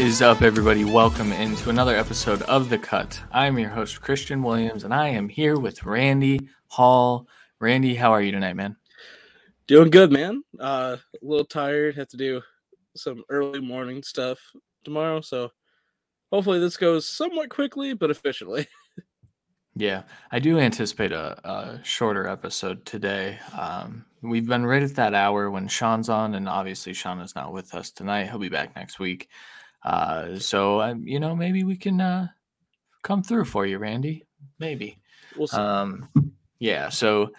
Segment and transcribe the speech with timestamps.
[0.00, 0.82] Is up, everybody?
[0.82, 3.20] Welcome into another episode of The Cut.
[3.32, 7.28] I'm your host, Christian Williams, and I am here with Randy Hall.
[7.58, 8.76] Randy, how are you tonight, man?
[9.66, 10.42] Doing good, man.
[10.58, 11.96] Uh, a little tired.
[11.96, 12.40] Have to do
[12.96, 14.40] some early morning stuff
[14.84, 15.50] tomorrow, so
[16.32, 18.66] hopefully this goes somewhat quickly but efficiently.
[19.76, 23.38] Yeah, I do anticipate a, a shorter episode today.
[23.56, 27.52] Um, we've been right at that hour when Sean's on, and obviously Sean is not
[27.52, 28.28] with us tonight.
[28.28, 29.28] He'll be back next week.
[29.82, 32.28] Uh, so um, you know, maybe we can uh,
[33.02, 34.24] come through for you, Randy.
[34.58, 34.98] Maybe.
[35.36, 35.56] We'll see.
[35.56, 36.08] Um,
[36.58, 36.88] yeah.
[36.88, 37.30] So,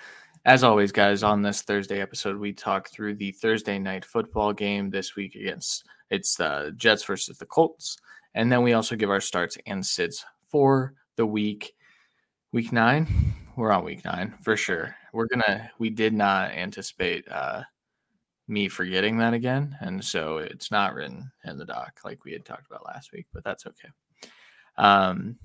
[0.46, 4.90] as always, guys, on this Thursday episode, we talk through the Thursday night football game
[4.90, 7.98] this week against it's the Jets versus the Colts,
[8.34, 11.74] and then we also give our starts and sits for the week.
[12.52, 14.96] Week nine, we're on week nine for sure.
[15.14, 15.72] We're gonna.
[15.80, 17.64] We did not anticipate uh,
[18.52, 22.46] me forgetting that again, and so it's not written in the doc like we had
[22.46, 23.90] talked about last week, but that's okay.
[24.78, 25.38] Um.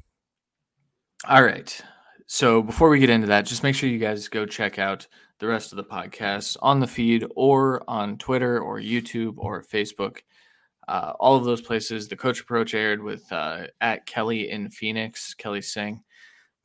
[1.26, 1.80] All right.
[2.26, 5.06] So before we get into that, just make sure you guys go check out
[5.38, 10.18] the rest of the podcasts on the feed or on Twitter or YouTube or Facebook.
[10.88, 12.08] Uh, all of those places.
[12.08, 16.02] The Coach Approach aired with uh, at Kelly in Phoenix, Kelly Singh.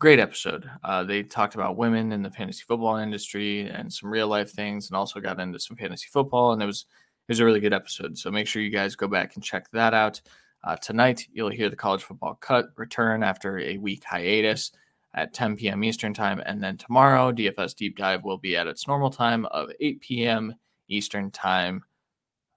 [0.01, 0.67] Great episode.
[0.83, 4.89] Uh, they talked about women in the fantasy football industry and some real life things,
[4.89, 6.53] and also got into some fantasy football.
[6.53, 6.87] And it was
[7.27, 8.17] it was a really good episode.
[8.17, 10.19] So make sure you guys go back and check that out.
[10.63, 14.71] Uh, tonight, you'll hear the college football cut return after a week hiatus
[15.13, 15.83] at 10 p.m.
[15.83, 16.41] Eastern time.
[16.47, 20.55] And then tomorrow, DFS Deep Dive will be at its normal time of 8 p.m.
[20.87, 21.83] Eastern time.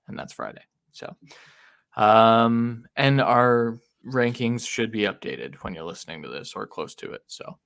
[0.09, 0.63] And that's Friday.
[0.93, 1.15] So,
[1.95, 7.13] um, and our rankings should be updated when you're listening to this or close to
[7.13, 7.23] it.
[7.27, 7.59] So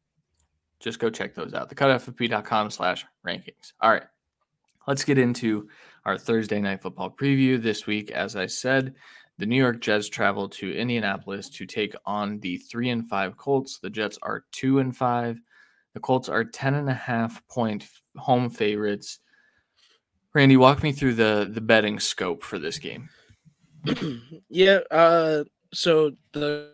[0.81, 1.75] just go check those out.
[1.75, 3.73] Thecutffb.com slash rankings.
[3.81, 4.07] All right.
[4.87, 5.69] Let's get into
[6.05, 8.11] our Thursday night football preview this week.
[8.11, 8.95] As I said,
[9.37, 13.79] the New York Jets travel to Indianapolis to take on the three and five Colts.
[13.79, 15.41] The Jets are two and five.
[15.95, 19.19] The Colts are 10 and a half point home favorites.
[20.35, 23.09] Randy, walk me through the the betting scope for this game.
[24.49, 26.73] yeah, uh so the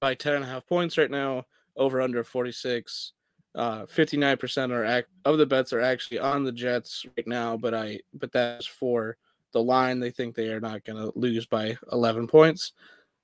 [0.00, 1.44] by 10 and a half points right now,
[1.76, 3.12] over under 46.
[3.54, 7.72] Uh 59% are act of the bets are actually on the Jets right now, but
[7.74, 9.16] I but that's for
[9.52, 9.98] the line.
[9.98, 12.72] They think they are not gonna lose by 11 points.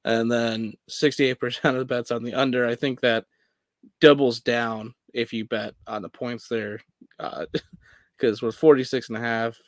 [0.05, 2.67] And then 68% of the bets on the under.
[2.67, 3.27] I think that
[4.01, 6.81] doubles down if you bet on the points there.
[7.19, 7.47] Uh
[8.17, 9.59] because with 46 and a half,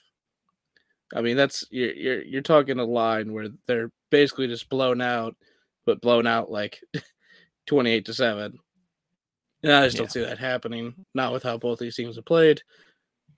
[1.15, 5.37] I mean that's you're you're you're talking a line where they're basically just blown out,
[5.87, 6.81] but blown out like
[7.67, 8.59] 28 to 7.
[9.63, 10.03] And I just Yeah.
[10.03, 10.95] don't see that happening.
[11.15, 12.63] Not with how both these teams have played.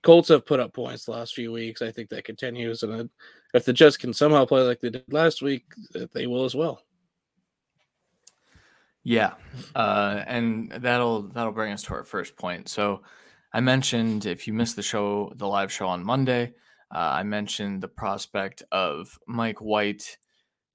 [0.03, 1.81] Colts have put up points the last few weeks.
[1.81, 2.83] I think that continues.
[2.83, 3.09] And
[3.53, 5.65] if the Jets can somehow play like they did last week,
[5.95, 6.81] uh, they will as well.
[9.03, 9.35] Yeah,
[9.73, 12.67] uh, and that'll that'll bring us to our first point.
[12.67, 13.03] So,
[13.53, 16.53] I mentioned if you missed the show, the live show on Monday,
[16.93, 20.17] uh, I mentioned the prospect of Mike White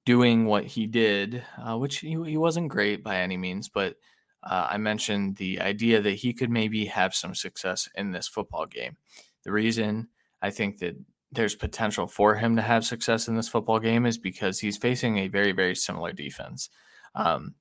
[0.05, 3.97] doing what he did, uh, which he, he wasn't great by any means, but
[4.43, 8.67] uh, I mentioned the idea that he could maybe have some success in this football
[8.67, 8.97] game.
[9.45, 10.09] The reason
[10.41, 10.97] I think that
[11.31, 15.19] there's potential for him to have success in this football game is because he's facing
[15.19, 16.69] a very very similar defense.
[17.15, 17.55] Um,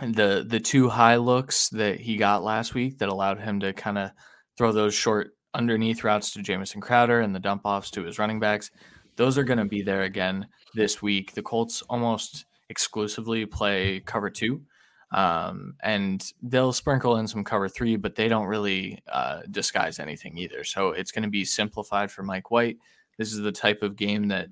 [0.00, 3.98] the the two high looks that he got last week that allowed him to kind
[3.98, 4.10] of
[4.58, 8.40] throw those short underneath routes to Jamison Crowder and the dump offs to his running
[8.40, 8.70] backs,
[9.16, 11.34] those are going to be there again this week.
[11.34, 14.62] The Colts almost exclusively play cover two,
[15.12, 20.38] um, and they'll sprinkle in some cover three, but they don't really uh, disguise anything
[20.38, 20.64] either.
[20.64, 22.78] So it's going to be simplified for Mike White.
[23.18, 24.48] This is the type of game that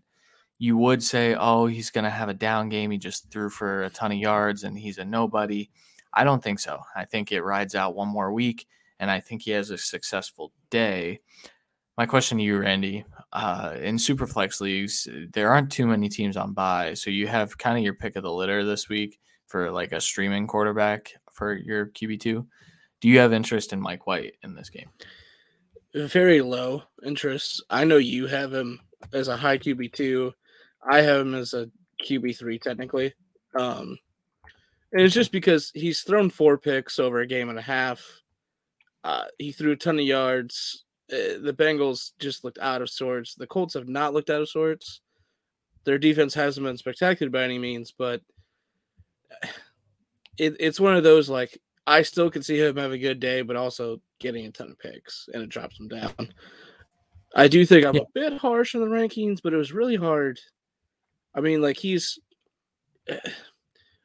[0.58, 2.90] you would say, oh, he's going to have a down game.
[2.90, 5.70] He just threw for a ton of yards and he's a nobody.
[6.12, 6.80] I don't think so.
[6.96, 8.66] I think it rides out one more week
[9.00, 11.20] and I think he has a successful day.
[11.96, 16.52] My question to you, Randy, uh, in Superflex leagues, there aren't too many teams on
[16.52, 16.94] bye.
[16.94, 20.00] So you have kind of your pick of the litter this week for like a
[20.00, 22.46] streaming quarterback for your QB2.
[23.00, 24.90] Do you have interest in Mike White in this game?
[25.94, 27.64] Very low interest.
[27.70, 28.80] I know you have him
[29.12, 30.32] as a high QB2.
[30.90, 31.70] I have him as a
[32.04, 33.14] QB3 technically.
[33.58, 33.98] Um,
[34.92, 38.04] and it's just because he's thrown four picks over a game and a half.
[39.04, 40.84] Uh, he threw a ton of yards.
[41.12, 43.34] Uh, the Bengals just looked out of sorts.
[43.34, 45.00] The Colts have not looked out of sorts.
[45.84, 48.20] Their defense hasn't been spectacular by any means, but
[50.38, 53.40] it, it's one of those like I still can see him have a good day,
[53.42, 56.12] but also getting a ton of picks and it drops him down.
[57.34, 58.02] I do think I'm Yeah.
[58.02, 60.38] a bit harsh on the rankings, but it was really hard
[61.34, 62.18] I mean, like he's.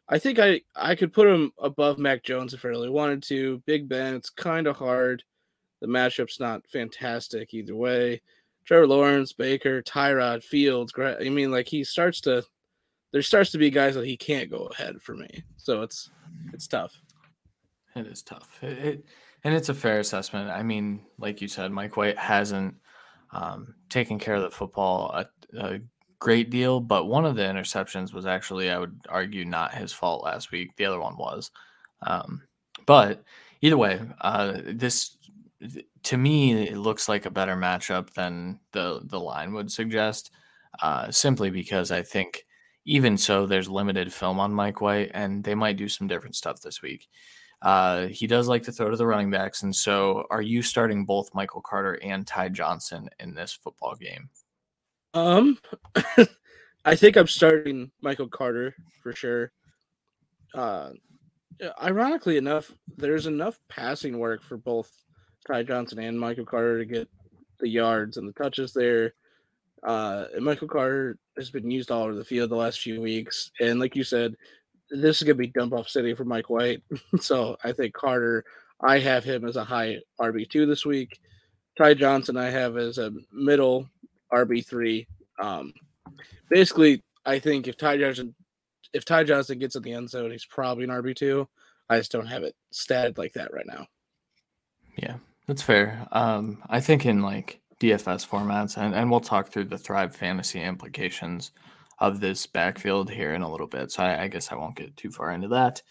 [0.09, 3.61] I think I I could put him above Mac Jones if I really wanted to.
[3.65, 5.23] Big Ben, it's kind of hard.
[5.81, 8.21] The matchup's not fantastic either way.
[8.65, 10.93] Trevor Lawrence, Baker, Tyrod, Fields.
[10.97, 12.43] I mean, like he starts to.
[13.11, 16.09] There starts to be guys that he can't go ahead for me, so it's
[16.51, 16.99] it's tough.
[17.95, 18.49] It is tough.
[18.61, 19.05] It, it
[19.43, 20.49] and it's a fair assessment.
[20.49, 22.75] I mean, like you said, Mike White hasn't
[23.31, 25.27] um, taken care of the football a,
[25.57, 25.79] a
[26.23, 30.23] great deal, but one of the interceptions was actually, I would argue, not his fault
[30.23, 30.73] last week.
[30.77, 31.51] The other one was.
[32.01, 32.43] Um,
[32.85, 33.25] but
[33.61, 35.17] either way, uh, this
[36.03, 40.31] to me it looks like a better matchup than the the line would suggest.
[40.81, 42.45] Uh, simply because I think
[42.85, 46.61] even so, there's limited film on Mike White, and they might do some different stuff
[46.61, 47.09] this week.
[47.61, 51.05] Uh, he does like to throw to the running backs, and so are you starting
[51.05, 54.29] both Michael Carter and Ty Johnson in this football game?
[55.13, 55.57] Um,
[56.85, 59.51] I think I'm starting Michael Carter for sure.
[60.53, 60.91] Uh,
[61.81, 64.91] ironically enough, there's enough passing work for both
[65.47, 67.09] Ty Johnson and Michael Carter to get
[67.59, 69.13] the yards and the touches there.
[69.83, 73.51] Uh, and Michael Carter has been used all over the field the last few weeks,
[73.59, 74.35] and like you said,
[74.89, 76.83] this is gonna be dump off city for Mike White.
[77.19, 78.45] so I think Carter,
[78.81, 81.19] I have him as a high RB two this week.
[81.77, 83.89] Ty Johnson, I have as a middle
[84.33, 85.07] RB three.
[85.39, 85.73] Um,
[86.49, 88.35] basically, I think if Ty Johnson,
[88.93, 91.47] if Ty Johnson gets in the end zone, he's probably an RB two.
[91.89, 93.87] I just don't have it statted like that right now.
[94.97, 95.15] Yeah,
[95.47, 96.07] that's fair.
[96.11, 100.61] Um, I think in like DFS formats, and, and we'll talk through the Thrive fantasy
[100.61, 101.51] implications
[101.99, 103.91] of this backfield here in a little bit.
[103.91, 105.81] So I, I guess I won't get too far into that.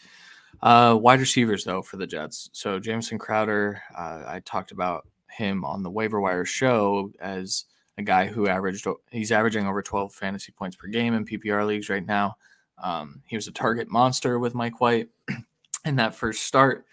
[0.61, 2.51] Uh, wide receivers, though, for the Jets.
[2.53, 7.65] So Jamison Crowder, uh, I talked about him on the waiver wire show as
[7.99, 11.89] a guy who averaged, he's averaging over 12 fantasy points per game in PPR leagues
[11.89, 12.37] right now.
[12.83, 15.09] Um, he was a target monster with Mike White
[15.85, 16.87] in that first start,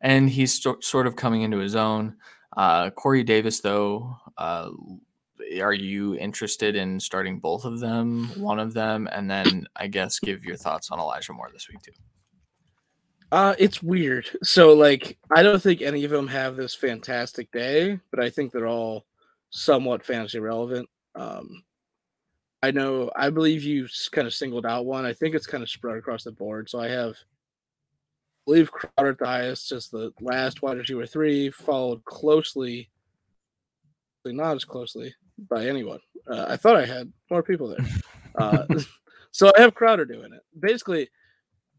[0.00, 2.16] and he's st- sort of coming into his own.
[2.56, 4.70] Uh, Corey Davis, though, uh,
[5.60, 10.18] are you interested in starting both of them, one of them, and then I guess
[10.18, 11.92] give your thoughts on Elijah Moore this week too?
[13.32, 14.28] Uh, it's weird.
[14.44, 18.52] So like, I don't think any of them have this fantastic day, but I think
[18.52, 19.06] they're all
[19.54, 20.88] somewhat fantasy relevant.
[21.14, 21.62] Um,
[22.62, 25.04] I know, I believe you kind of singled out one.
[25.04, 26.68] I think it's kind of spread across the board.
[26.68, 31.50] So I have, I believe Crowder at the highest, just the last wide receiver three,
[31.50, 32.90] followed closely,
[34.24, 35.14] not as closely,
[35.48, 36.00] by anyone.
[36.26, 37.86] Uh, I thought I had more people there.
[38.36, 38.66] Uh,
[39.30, 40.40] so I have Crowder doing it.
[40.58, 41.08] Basically,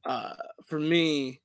[0.06, 1.42] uh, for me,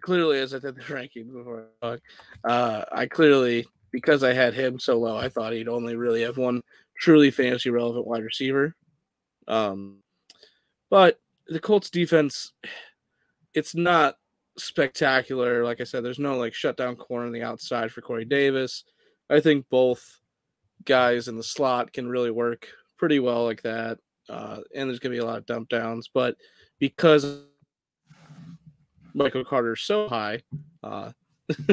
[0.00, 4.98] clearly, as I did the rankings before, uh, I clearly, because I had him so
[4.98, 6.60] low, I thought he'd only really have one
[7.00, 8.76] truly fantasy relevant wide receiver.
[9.48, 10.00] Um,
[10.90, 12.52] but the Colts defense,
[13.54, 14.16] it's not
[14.58, 15.64] spectacular.
[15.64, 18.84] Like I said, there's no like shutdown corner on the outside for Corey Davis.
[19.30, 20.20] I think both
[20.84, 23.96] guys in the slot can really work pretty well like that.
[24.28, 26.10] Uh, and there's going to be a lot of dump downs.
[26.12, 26.36] But
[26.78, 27.44] because
[29.14, 30.42] Michael Carter's so high,
[30.84, 31.12] uh,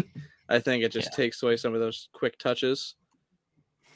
[0.54, 1.16] I think it just yeah.
[1.16, 2.96] takes away some of those quick touches.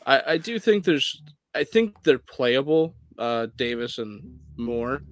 [0.05, 1.21] I, I do think there's,
[1.53, 5.03] I think they're playable, uh, Davis and Moore,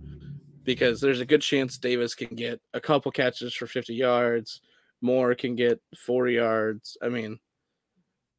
[0.64, 4.62] because there's a good chance Davis can get a couple catches for 50 yards.
[5.02, 6.98] Moore can get 40 yards.
[7.02, 7.38] I mean,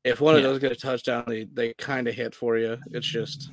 [0.03, 0.39] if one yeah.
[0.39, 2.79] of those get a touchdown, they, they kind of hit for you.
[2.91, 3.51] It's just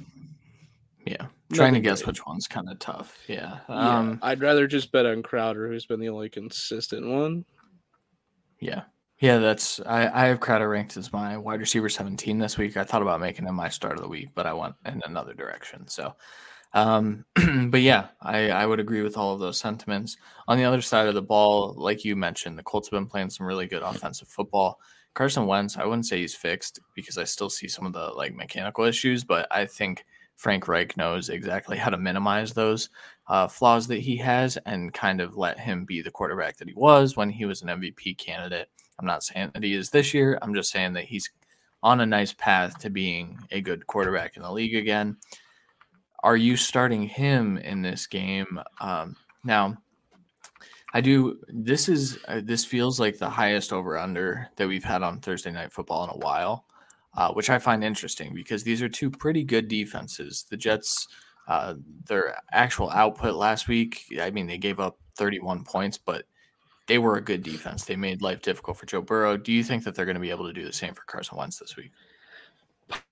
[1.05, 2.07] yeah, trying to guess great.
[2.07, 3.19] which one's kind of tough.
[3.27, 3.59] Yeah.
[3.67, 7.45] Um, yeah, I'd rather just bet on Crowder, who's been the only consistent one.
[8.59, 8.83] Yeah,
[9.23, 12.75] yeah, that's I, I have Crowder ranked as my wide receiver 17 this week.
[12.75, 15.33] I thought about making him my start of the week, but I went in another
[15.33, 15.87] direction.
[15.87, 16.13] So,
[16.73, 17.23] um,
[17.69, 20.17] but yeah, I, I would agree with all of those sentiments.
[20.49, 23.29] On the other side of the ball, like you mentioned, the Colts have been playing
[23.29, 24.77] some really good offensive football.
[25.13, 28.35] Carson Wentz, I wouldn't say he's fixed because I still see some of the like
[28.35, 30.03] mechanical issues, but I think
[30.35, 32.89] Frank Reich knows exactly how to minimize those
[33.27, 36.73] uh, flaws that he has and kind of let him be the quarterback that he
[36.73, 38.67] was when he was an MVP candidate.
[38.99, 40.37] I'm not saying that he is this year.
[40.41, 41.29] I'm just saying that he's
[41.81, 45.17] on a nice path to being a good quarterback in the league again.
[46.23, 48.59] Are you starting him in this game?
[48.79, 49.77] Um, now,
[50.93, 51.39] I do.
[51.49, 55.51] This is uh, this feels like the highest over under that we've had on Thursday
[55.51, 56.65] night football in a while,
[57.17, 60.45] uh, which I find interesting because these are two pretty good defenses.
[60.49, 61.07] The Jets,
[61.47, 61.73] uh,
[62.05, 66.25] their actual output last week, I mean, they gave up 31 points, but
[66.87, 67.85] they were a good defense.
[67.85, 69.37] They made life difficult for Joe Burrow.
[69.37, 71.37] Do you think that they're going to be able to do the same for Carson
[71.37, 71.91] Wentz this week?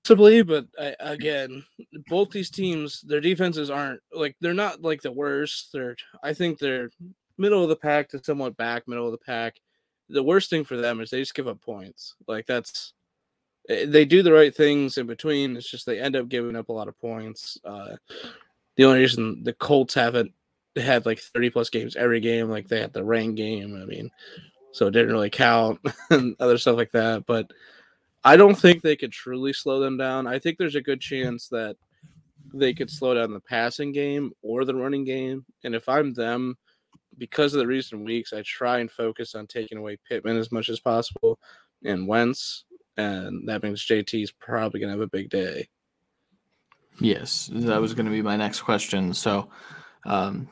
[0.03, 1.63] Possibly, but I, again,
[2.09, 5.71] both these teams, their defenses aren't like they're not like the worst.
[5.71, 6.91] They're I think they're
[7.37, 9.55] middle of the pack to somewhat back, middle of the pack.
[10.09, 12.15] The worst thing for them is they just give up points.
[12.27, 12.93] Like that's
[13.69, 15.55] eh, they do the right things in between.
[15.55, 17.57] It's just they end up giving up a lot of points.
[17.63, 17.95] Uh,
[18.75, 20.33] the only reason the Colts haven't
[20.75, 23.79] had like 30 plus games every game, like they had the rain game.
[23.81, 24.09] I mean,
[24.71, 27.25] so it didn't really count and other stuff like that.
[27.25, 27.51] But
[28.23, 30.27] I don't think they could truly slow them down.
[30.27, 31.75] I think there's a good chance that
[32.53, 35.45] they could slow down the passing game or the running game.
[35.63, 36.57] And if I'm them,
[37.17, 40.69] because of the recent weeks, I try and focus on taking away Pittman as much
[40.69, 41.39] as possible
[41.83, 42.65] and Wentz.
[42.97, 45.67] And that means JT's probably going to have a big day.
[46.99, 49.13] Yes, that was going to be my next question.
[49.13, 49.49] So,
[50.05, 50.49] um,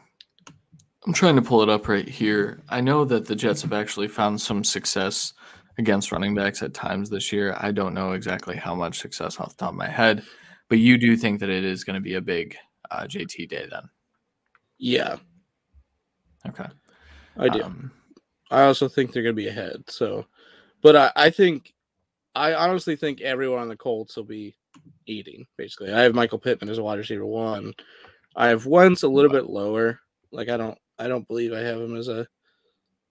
[1.06, 2.62] I'm trying to pull it up right here.
[2.70, 5.34] I know that the Jets have actually found some success
[5.78, 7.56] against running backs at times this year.
[7.58, 10.24] I don't know exactly how much success off the top of my head,
[10.68, 12.58] but you do think that it is going to be a big
[12.92, 13.84] uh, JT day then?
[14.78, 15.16] Yeah.
[16.48, 16.68] Okay.
[17.38, 17.64] I do.
[17.64, 17.92] Um,
[18.52, 19.84] I also think they're going to be ahead.
[19.88, 20.26] So,
[20.82, 21.74] but I, I think,
[22.36, 24.56] I honestly think everyone on the Colts will be
[25.06, 25.94] eating, basically.
[25.94, 27.74] I have Michael Pittman as a wide receiver one.
[28.36, 30.00] I have Wentz a little bit lower.
[30.32, 32.28] Like, I don't, I don't believe I have him as a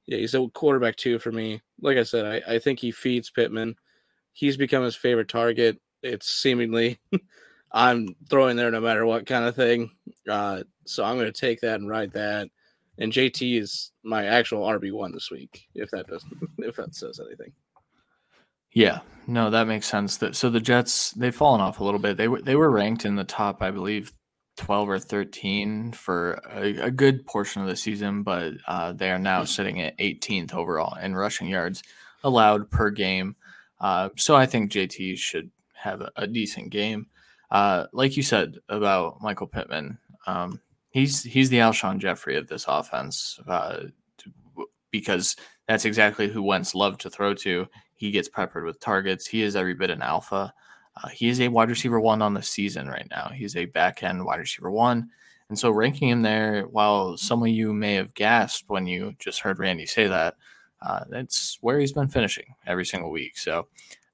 [0.06, 1.60] yeah, he's a quarterback two for me.
[1.80, 3.76] Like I said, I, I think he feeds Pittman.
[4.32, 5.78] He's become his favorite target.
[6.02, 6.98] It's seemingly
[7.72, 9.90] I'm throwing there no matter what kind of thing.
[10.28, 12.48] Uh, so I'm going to take that and ride that.
[12.98, 15.68] And JT is my actual RB one this week.
[15.74, 17.52] If that doesn't, if that says anything.
[18.72, 20.18] Yeah, no, that makes sense.
[20.18, 22.16] That so the Jets they've fallen off a little bit.
[22.16, 24.12] They were they were ranked in the top, I believe,
[24.58, 29.18] 12 or 13 for a, a good portion of the season, but uh, they are
[29.18, 31.82] now sitting at 18th overall in rushing yards
[32.24, 33.36] allowed per game.
[33.80, 37.06] Uh, so I think JT should have a, a decent game.
[37.50, 40.60] Uh, like you said about Michael Pittman, um,
[40.90, 43.84] he's he's the Alshon Jeffery of this offense uh,
[44.90, 45.36] because
[45.66, 47.66] that's exactly who Wentz loved to throw to.
[47.94, 49.26] He gets peppered with targets.
[49.26, 50.52] He is every bit an alpha.
[51.02, 53.30] Uh, he is a wide receiver one on the season right now.
[53.34, 55.10] He's a back end wide receiver one.
[55.48, 59.40] And so ranking him there, while some of you may have gasped when you just
[59.40, 60.36] heard Randy say that,
[60.82, 63.38] uh, that's where he's been finishing every single week.
[63.38, 63.68] So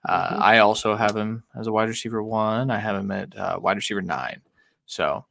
[0.09, 0.43] uh, mm-hmm.
[0.43, 2.71] I also have him as a wide receiver one.
[2.71, 4.41] I have him at uh, wide receiver nine.
[4.87, 5.25] So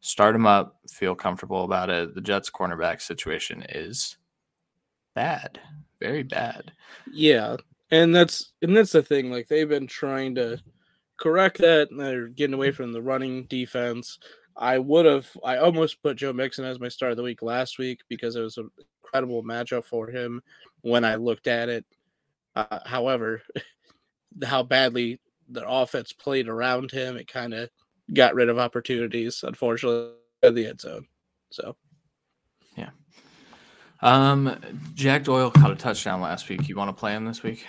[0.00, 2.14] start him up, feel comfortable about it.
[2.14, 4.16] The Jets cornerback situation is
[5.14, 5.60] bad,
[6.00, 6.72] very bad.
[7.10, 7.56] Yeah.
[7.90, 9.30] And that's and that's the thing.
[9.30, 10.58] Like they've been trying to
[11.18, 11.88] correct that.
[11.96, 14.18] They're getting away from the running defense.
[14.56, 17.78] I would have, I almost put Joe Mixon as my start of the week last
[17.78, 18.70] week because it was an
[19.02, 20.42] incredible matchup for him
[20.82, 21.84] when I looked at it.
[22.54, 23.42] Uh, however,
[24.44, 27.70] how badly the offense played around him, it kind of
[28.12, 31.06] got rid of opportunities, unfortunately, in the end zone.
[31.50, 31.76] So,
[32.76, 32.90] yeah.
[34.00, 34.58] Um,
[34.94, 36.68] Jack Doyle caught a touchdown last week.
[36.68, 37.66] You want to play him this week?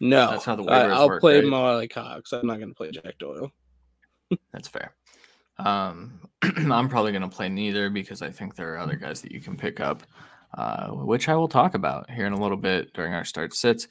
[0.00, 1.44] No, that's how the waivers I'll work, play right?
[1.44, 2.32] Mo Alie-Cox.
[2.32, 3.50] I'm not going to play Jack Doyle.
[4.52, 4.94] that's fair.
[5.58, 9.32] Um, I'm probably going to play neither because I think there are other guys that
[9.32, 10.02] you can pick up,
[10.56, 13.88] uh, which I will talk about here in a little bit during our start sits.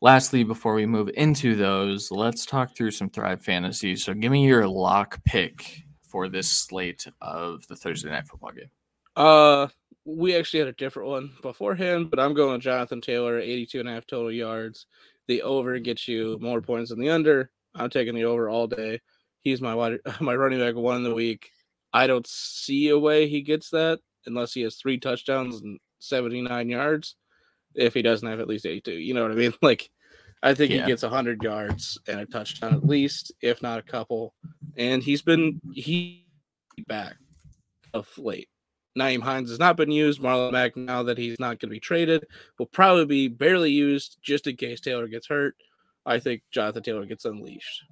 [0.00, 3.96] Lastly, before we move into those, let's talk through some Thrive Fantasy.
[3.96, 8.70] So, give me your lock pick for this slate of the Thursday night football game.
[9.16, 9.66] Uh,
[10.04, 13.88] we actually had a different one beforehand, but I'm going with Jonathan Taylor, 82 and
[13.88, 14.86] a half total yards
[15.28, 17.50] the over gets you more points than the under.
[17.74, 19.00] I'm taking the over all day.
[19.40, 21.50] He's my wide, my running back one in the week.
[21.92, 26.68] I don't see a way he gets that unless he has three touchdowns and 79
[26.68, 27.14] yards.
[27.74, 29.54] If he doesn't have at least 82, you know what I mean?
[29.62, 29.90] Like,
[30.42, 30.82] I think yeah.
[30.82, 34.34] he gets 100 yards and a touchdown at least, if not a couple.
[34.76, 36.26] And he's been he
[36.86, 37.16] back
[37.92, 38.48] of late.
[38.98, 40.20] Nyheim Hines has not been used.
[40.20, 42.26] Marlon Mack, now that he's not going to be traded,
[42.58, 45.54] will probably be barely used just in case Taylor gets hurt.
[46.04, 47.84] I think Jonathan Taylor gets unleashed.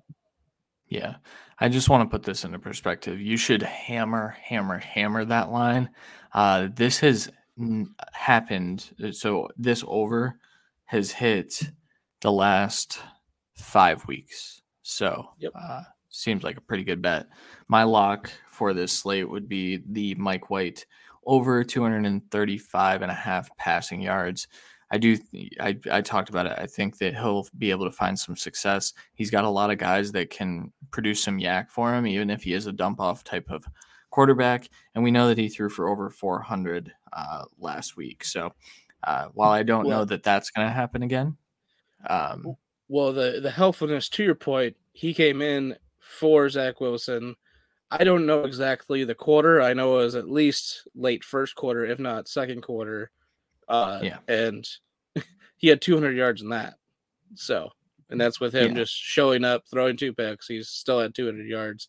[0.89, 1.17] Yeah.
[1.59, 3.21] I just want to put this into perspective.
[3.21, 5.91] You should hammer, hammer, hammer that line.
[6.33, 8.91] Uh, this has n- happened.
[9.13, 10.39] So this over
[10.85, 11.63] has hit
[12.21, 13.01] the last
[13.55, 14.63] five weeks.
[14.83, 15.53] So yep.
[15.55, 17.27] uh, seems like a pretty good bet.
[17.69, 20.87] My lock for this slate would be the Mike White
[21.27, 24.49] over 235 and a half passing yards.
[24.91, 25.19] I do.
[25.61, 26.55] I, I talked about it.
[26.57, 28.93] I think that he'll be able to find some success.
[29.15, 32.45] He's got a lot of guys that can produce some YAC for him, even if
[32.45, 33.67] he is a dump off type of
[34.11, 34.71] quarterback.
[34.95, 38.25] And we know that he threw for over 400 uh, last week.
[38.25, 38.53] So
[39.03, 41.37] uh, while I don't well, know that that's going to happen again,
[42.09, 42.57] um,
[42.89, 47.35] well, the the helpfulness to your point, he came in for Zach Wilson.
[47.91, 49.63] I don't know exactly the quarter.
[49.63, 53.11] I know it was at least late first quarter, if not second quarter.
[53.69, 54.19] Uh, yeah.
[54.27, 54.67] And
[55.57, 56.75] he had 200 yards in that.
[57.35, 57.71] So,
[58.11, 58.83] and that's with him yeah.
[58.83, 60.49] just showing up, throwing two picks.
[60.49, 61.89] He's still at 200 yards.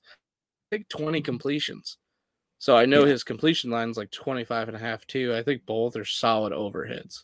[0.72, 1.98] I think 20 completions.
[2.60, 3.12] So I know yeah.
[3.12, 5.36] his completion line's like 25 and a half too.
[5.36, 7.24] I think both are solid overheads.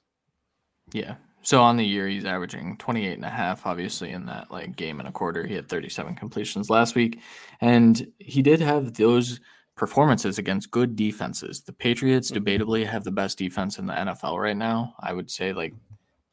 [0.92, 1.15] Yeah.
[1.43, 5.00] So on the year, he's averaging 28 and a half, obviously, in that like game
[5.00, 5.45] and a quarter.
[5.45, 7.19] He had 37 completions last week.
[7.62, 9.41] And he did have those
[9.75, 11.62] performances against good defenses.
[11.62, 12.43] The Patriots mm-hmm.
[12.43, 14.95] debatably have the best defense in the NFL right now.
[15.00, 15.73] I would say like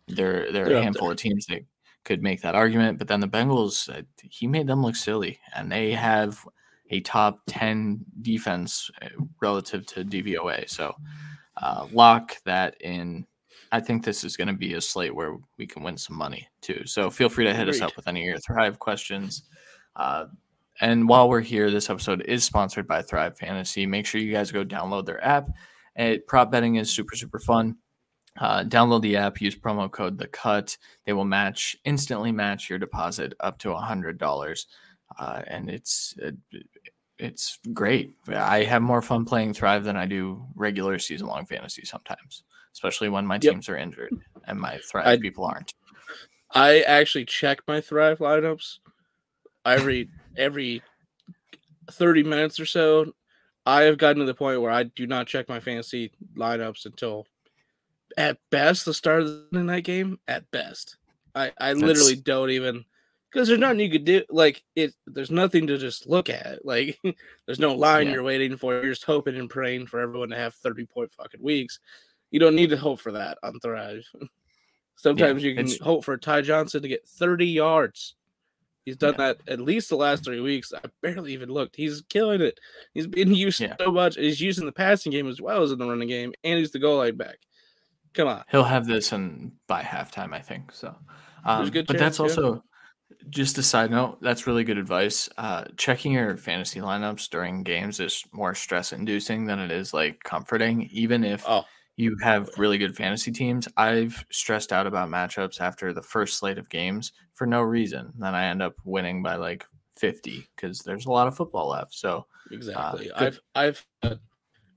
[0.07, 1.63] there there are a handful of teams that
[2.05, 5.71] could make that argument, but then the Bengals uh, he made them look silly and
[5.71, 6.47] they have
[6.91, 9.09] a top 10 defense uh,
[9.41, 10.69] relative to DVOA.
[10.69, 10.95] So
[11.57, 13.27] uh, lock that in
[13.73, 16.49] I think this is going to be a slate where we can win some money
[16.61, 16.83] too.
[16.87, 19.45] So feel free to hit us up with any of your Thrive questions.
[19.95, 20.27] Uh,
[20.81, 23.87] and while we're here, this episode is sponsored by Thrive Fantasy.
[23.87, 25.51] Make sure you guys go download their app.
[25.95, 27.77] And prop betting is super, super fun.
[28.39, 30.77] Uh, download the app, use promo code the cut.
[31.05, 34.69] They will match instantly match your deposit up to a hundred dollars,
[35.19, 36.37] uh, and it's it,
[37.19, 38.15] it's great.
[38.29, 43.09] I have more fun playing Thrive than I do regular season long fantasy sometimes especially
[43.09, 43.55] when my yep.
[43.55, 44.15] teams are injured
[44.47, 45.75] and my Thrive I, people aren't.
[46.53, 48.79] I actually check my Thrive lineups
[49.65, 50.83] every every
[51.91, 53.13] 30 minutes or so.
[53.67, 57.27] I have gotten to the point where I do not check my fantasy lineups until
[58.17, 60.19] at best the start of the night game.
[60.27, 60.97] At best,
[61.35, 61.81] I I That's...
[61.81, 62.85] literally don't even
[63.31, 64.23] because there's nothing you could do.
[64.31, 66.65] Like it, there's nothing to just look at.
[66.65, 66.99] Like
[67.47, 68.15] there's no line yeah.
[68.15, 68.75] you're waiting for.
[68.75, 71.81] You're just hoping and praying for everyone to have 30 point fucking weeks.
[72.31, 74.05] You don't need to hope for that on Thrive.
[74.97, 75.79] Sometimes yeah, you can it's...
[75.81, 78.15] hope for Ty Johnson to get 30 yards.
[78.85, 79.35] He's done yeah.
[79.35, 80.73] that at least the last three weeks.
[80.73, 81.77] I barely even looked.
[81.77, 82.59] He's killing it.
[82.95, 83.77] He's been used yeah.
[83.79, 84.17] so much.
[84.17, 86.79] He's using the passing game as well as in the running game, and he's the
[86.79, 87.39] goal line back.
[88.15, 88.45] Come on.
[88.51, 90.73] He'll have this in by halftime, I think.
[90.73, 90.95] So,
[91.45, 92.65] um, but chance, that's also
[93.29, 94.19] just a side note.
[94.21, 95.29] That's really good advice.
[95.39, 100.23] Uh, checking your fantasy lineups during games is more stress inducing than it is like
[100.25, 101.45] comforting, even if.
[101.47, 101.65] Oh
[101.97, 103.69] you have really good fantasy teams.
[103.77, 108.13] I've stressed out about matchups after the first slate of games for no reason.
[108.19, 109.67] Then I end up winning by like
[109.99, 111.95] 50 because there's a lot of football left.
[111.95, 114.15] So exactly, uh, I've I've uh,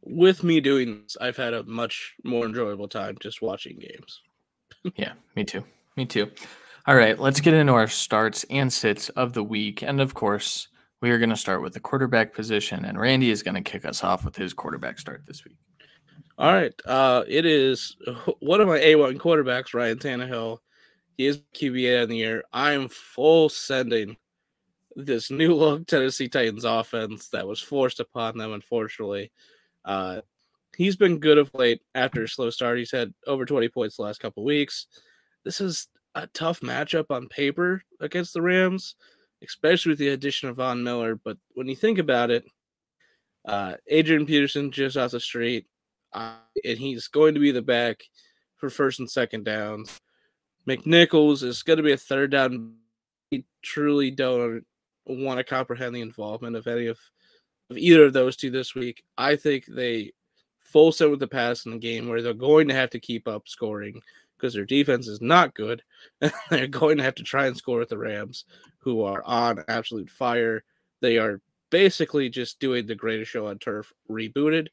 [0.02, 4.21] with me doing this, I've had a much more enjoyable time just watching games.
[4.95, 5.63] yeah, me too.
[5.95, 6.30] Me too.
[6.86, 10.67] All right, let's get into our starts and sits of the week, and of course,
[11.02, 13.86] we are going to start with the quarterback position, and Randy is going to kick
[13.86, 15.58] us off with his quarterback start this week.
[16.38, 16.73] All right.
[16.86, 17.95] Uh, it is
[18.39, 20.60] one of my A1 quarterbacks, Ryan Tannehill.
[21.17, 22.43] He is QB in the year.
[22.52, 24.17] I am full sending
[24.95, 29.32] this new look Tennessee Titans offense that was forced upon them, unfortunately.
[29.86, 30.21] Uh,
[30.76, 32.80] he's been good of late after a slow start.
[32.80, 34.88] He's had over 20 points the last couple weeks.
[35.43, 38.95] This is a tough matchup on paper against the Rams,
[39.43, 41.15] especially with the addition of Von Miller.
[41.15, 42.45] But when you think about it,
[43.45, 45.67] uh, Adrian Peterson just off the street,
[46.13, 48.04] uh, and he's going to be the back
[48.58, 49.99] for first and second downs.
[50.67, 52.76] McNichols is going to be a third down.
[53.32, 54.63] We truly don't
[55.06, 56.99] want to comprehend the involvement of any of,
[57.69, 59.04] of either of those two this week.
[59.17, 60.13] I think they
[60.60, 63.28] full set with the pass in the game where they're going to have to keep
[63.28, 64.02] up scoring
[64.38, 65.84] because their defense is not good.
[66.49, 68.45] they're going to have to try and score with the Rams,
[68.80, 70.63] who are on absolute fire.
[71.02, 74.67] They are basically just doing the greatest show on turf rebooted.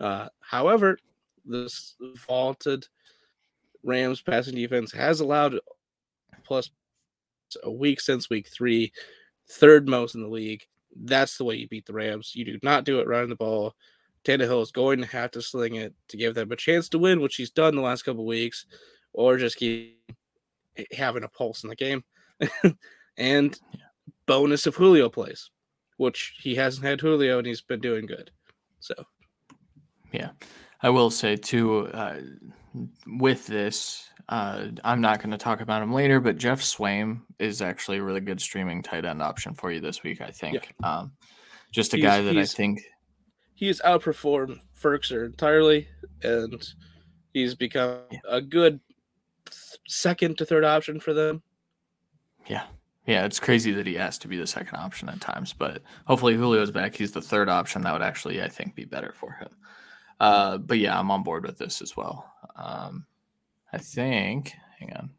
[0.00, 0.98] Uh, however,
[1.44, 1.94] this
[2.26, 2.86] vaulted
[3.82, 5.58] Rams passing defense has allowed
[6.44, 6.70] plus
[7.62, 8.92] a week since week three,
[9.48, 10.64] third most in the league.
[10.96, 12.32] That's the way you beat the Rams.
[12.34, 13.74] You do not do it running the ball.
[14.24, 17.20] Tannehill is going to have to sling it to give them a chance to win,
[17.20, 18.64] which he's done the last couple weeks,
[19.12, 20.00] or just keep
[20.92, 22.04] having a pulse in the game.
[23.18, 23.58] and
[24.26, 25.50] bonus if Julio plays,
[25.98, 28.30] which he hasn't had Julio and he's been doing good.
[28.80, 28.94] So
[30.14, 30.30] yeah.
[30.82, 32.20] I will say too, uh,
[33.06, 37.60] with this, uh, I'm not going to talk about him later, but Geoff Swaim is
[37.60, 40.20] actually a really good streaming tight end option for you this week.
[40.20, 40.98] I think, yeah.
[40.98, 41.12] um,
[41.72, 42.80] just a he's, guy that I think
[43.54, 45.88] he's outperformed Firkser entirely,
[46.22, 46.62] and
[47.32, 48.18] he's become yeah.
[48.28, 48.80] a good
[49.86, 51.42] second to third option for them.
[52.46, 52.64] Yeah,
[53.06, 56.34] yeah, it's crazy that he has to be the second option at times, but hopefully
[56.34, 56.94] Julio's back.
[56.94, 57.82] He's the third option.
[57.82, 59.48] That would actually, I think, be better for him.
[60.20, 62.32] Uh, but yeah, I'm on board with this as well.
[62.56, 63.06] Um,
[63.72, 64.52] I think.
[64.78, 65.10] Hang on.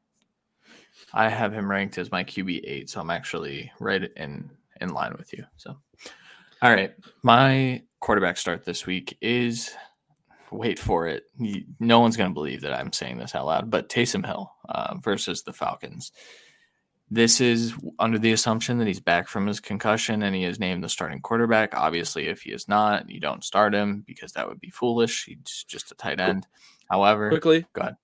[1.14, 4.50] I have him ranked as my QB eight, so I'm actually right in
[4.82, 5.46] in line with you.
[5.58, 5.78] So,
[6.62, 9.74] all right, my quarterback start this week is
[10.52, 11.24] wait for it.
[11.80, 14.96] No one's going to believe that I'm saying this out loud, but Taysom Hill uh,
[15.02, 16.12] versus the Falcons.
[17.12, 20.84] This is under the assumption that he's back from his concussion and he is named
[20.84, 21.76] the starting quarterback.
[21.76, 25.26] Obviously, if he is not, you don't start him because that would be foolish.
[25.26, 26.48] He's just a tight end.
[26.90, 27.98] However, quickly, go ahead.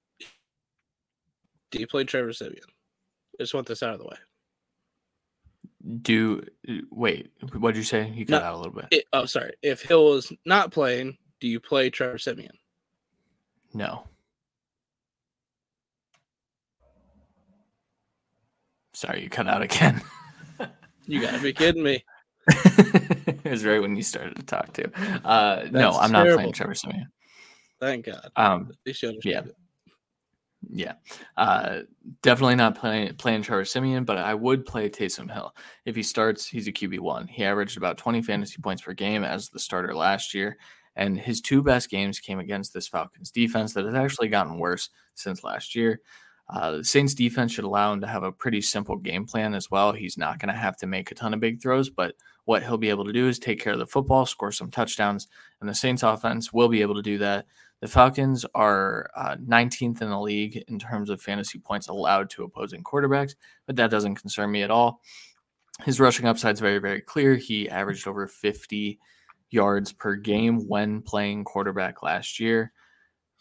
[1.71, 2.65] Do you play Trevor Siemian?
[3.39, 4.17] I just want this out of the way.
[6.03, 6.43] Do
[6.91, 8.11] wait, what did you say?
[8.13, 8.85] You cut no, out a little bit.
[8.91, 9.53] It, oh, sorry.
[9.63, 12.55] If Hill is not playing, do you play Trevor Siemian?
[13.73, 14.03] No.
[19.01, 19.99] Sorry, you cut out again.
[21.07, 22.05] you gotta be kidding me.
[22.47, 24.91] it was right when you started to talk to.
[25.25, 26.29] Uh, no, I'm terrible.
[26.29, 27.07] not playing Trevor Siemian.
[27.79, 28.29] Thank God.
[28.35, 29.39] Um, yeah.
[29.39, 29.55] It.
[30.69, 30.93] Yeah,
[31.35, 31.79] uh,
[32.21, 36.45] definitely not playing playing Trevor Siemian, but I would play Taysom Hill if he starts.
[36.45, 37.27] He's a QB one.
[37.27, 40.57] He averaged about 20 fantasy points per game as the starter last year,
[40.95, 44.91] and his two best games came against this Falcons defense that has actually gotten worse
[45.15, 46.01] since last year.
[46.51, 49.71] Uh, the Saints defense should allow him to have a pretty simple game plan as
[49.71, 49.93] well.
[49.93, 52.77] He's not going to have to make a ton of big throws, but what he'll
[52.77, 55.27] be able to do is take care of the football, score some touchdowns,
[55.61, 57.45] and the Saints offense will be able to do that.
[57.79, 62.43] The Falcons are uh, 19th in the league in terms of fantasy points allowed to
[62.43, 63.35] opposing quarterbacks,
[63.65, 65.01] but that doesn't concern me at all.
[65.83, 67.35] His rushing upside is very, very clear.
[67.35, 68.99] He averaged over 50
[69.49, 72.71] yards per game when playing quarterback last year.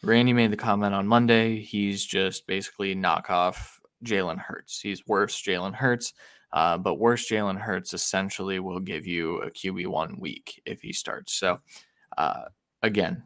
[0.02, 1.60] Randy made the comment on Monday.
[1.60, 4.80] He's just basically knockoff Jalen Hurts.
[4.80, 6.14] He's worse Jalen Hurts,
[6.52, 10.92] uh, but worse Jalen Hurts essentially will give you a QB one week if he
[10.92, 11.34] starts.
[11.34, 11.60] So,
[12.16, 12.44] uh,
[12.82, 13.22] again,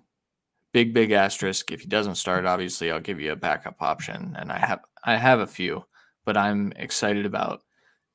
[0.73, 1.71] big big asterisk.
[1.71, 5.17] If he doesn't start, obviously I'll give you a backup option, and I have I
[5.17, 5.85] have a few,
[6.25, 7.63] but I'm excited about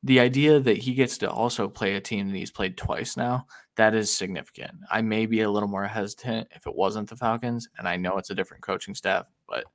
[0.03, 3.45] the idea that he gets to also play a team that he's played twice now,
[3.75, 4.71] that is significant.
[4.89, 8.17] I may be a little more hesitant if it wasn't the Falcons, and I know
[8.17, 9.65] it's a different coaching staff, but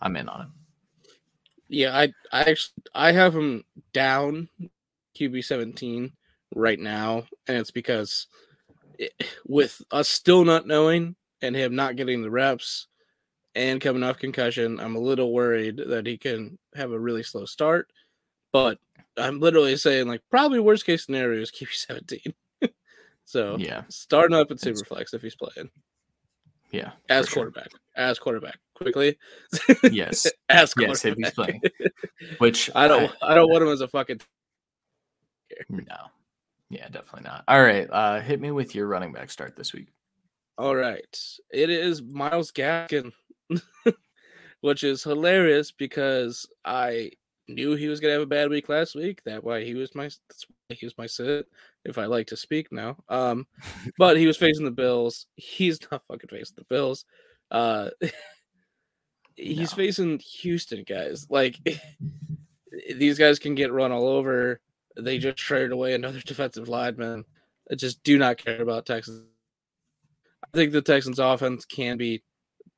[0.00, 0.52] I'm in on him.
[1.68, 4.48] Yeah, I I actually I have him down
[5.18, 6.12] QB 17
[6.54, 8.26] right now, and it's because
[8.98, 9.12] it,
[9.46, 12.86] with us still not knowing and him not getting the reps
[13.54, 17.44] and coming off concussion, I'm a little worried that he can have a really slow
[17.44, 17.90] start.
[18.52, 18.78] But
[19.18, 22.34] I'm literally saying like probably worst case scenario is QB 17.
[23.24, 25.70] so yeah, starting up at Superflex if he's playing.
[26.70, 27.80] Yeah, as quarterback, sure.
[27.96, 29.16] as quarterback, quickly.
[29.90, 31.62] Yes, as yes, if he's playing.
[32.38, 34.20] Which I don't, I, I don't want him as a fucking.
[35.70, 35.96] No,
[36.68, 37.44] yeah, definitely not.
[37.48, 39.88] All right, uh, hit me with your running back start this week.
[40.58, 41.18] All right,
[41.50, 43.12] it is Myles Gaskin,
[44.60, 47.12] which is hilarious because I
[47.48, 49.22] knew he was gonna have a bad week last week.
[49.24, 51.46] That why he was my that's why he was my sit.
[51.84, 53.46] If I like to speak now, um,
[53.98, 55.26] but he was facing the Bills.
[55.36, 57.04] He's not fucking facing the Bills.
[57.50, 57.90] Uh,
[59.36, 59.76] he's no.
[59.76, 61.26] facing Houston guys.
[61.30, 61.58] Like
[62.96, 64.60] these guys can get run all over.
[64.96, 67.24] They just traded away another defensive lineman.
[67.70, 69.26] I just do not care about Texans.
[70.42, 72.22] I think the Texans offense can be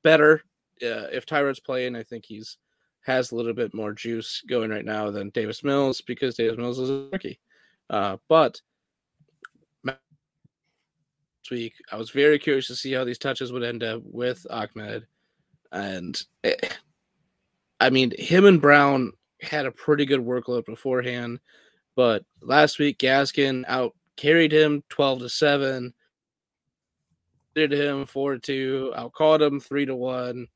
[0.02, 0.42] better
[0.82, 1.96] uh, if Tyrod's playing.
[1.96, 2.58] I think he's
[3.06, 6.78] has a little bit more juice going right now than Davis Mills because Davis Mills
[6.78, 7.40] is a rookie.
[7.88, 8.60] Uh, but
[11.50, 15.06] week, I was very curious to see how these touches would end up with Ahmed.
[15.72, 16.68] And it, eh,
[17.80, 21.40] I mean, him and Brown had a pretty good workload beforehand.
[21.96, 25.94] But last week, Gaskin out carried him 12 to 7,
[27.54, 30.46] did him 4 to 2, out caught him 3 to 1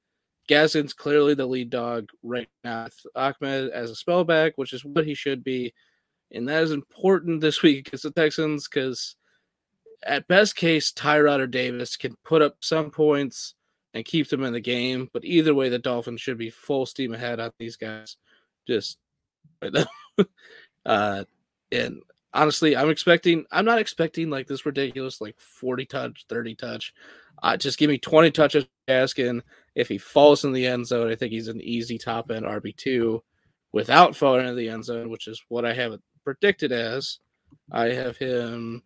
[0.48, 2.88] Gaskin's clearly the lead dog right now.
[3.14, 5.72] Ahmed as a spellback, which is what he should be.
[6.32, 9.16] And that is important this week against the Texans because
[10.06, 13.54] at best case, Tyrod or Davis can put up some points
[13.94, 15.08] and keep them in the game.
[15.12, 18.16] But either way, the Dolphins should be full steam ahead on these guys.
[18.66, 18.98] Just
[19.62, 19.86] right
[20.86, 21.24] uh,
[21.72, 22.02] and
[22.32, 23.44] honestly, I'm expecting.
[23.50, 26.92] I'm not expecting like this ridiculous like 40 touch, 30 touch.
[27.42, 29.42] Uh, just give me 20 touches, Gaskin.
[29.74, 32.76] If he falls in the end zone, I think he's an easy top end RB
[32.76, 33.22] two
[33.72, 37.18] without falling into the end zone, which is what I have it predicted as.
[37.72, 38.82] I have him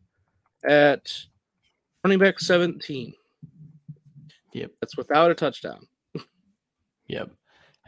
[0.66, 1.12] at
[2.02, 3.12] running back 17.
[4.54, 4.70] Yep.
[4.80, 5.86] That's without a touchdown.
[7.06, 7.30] yep.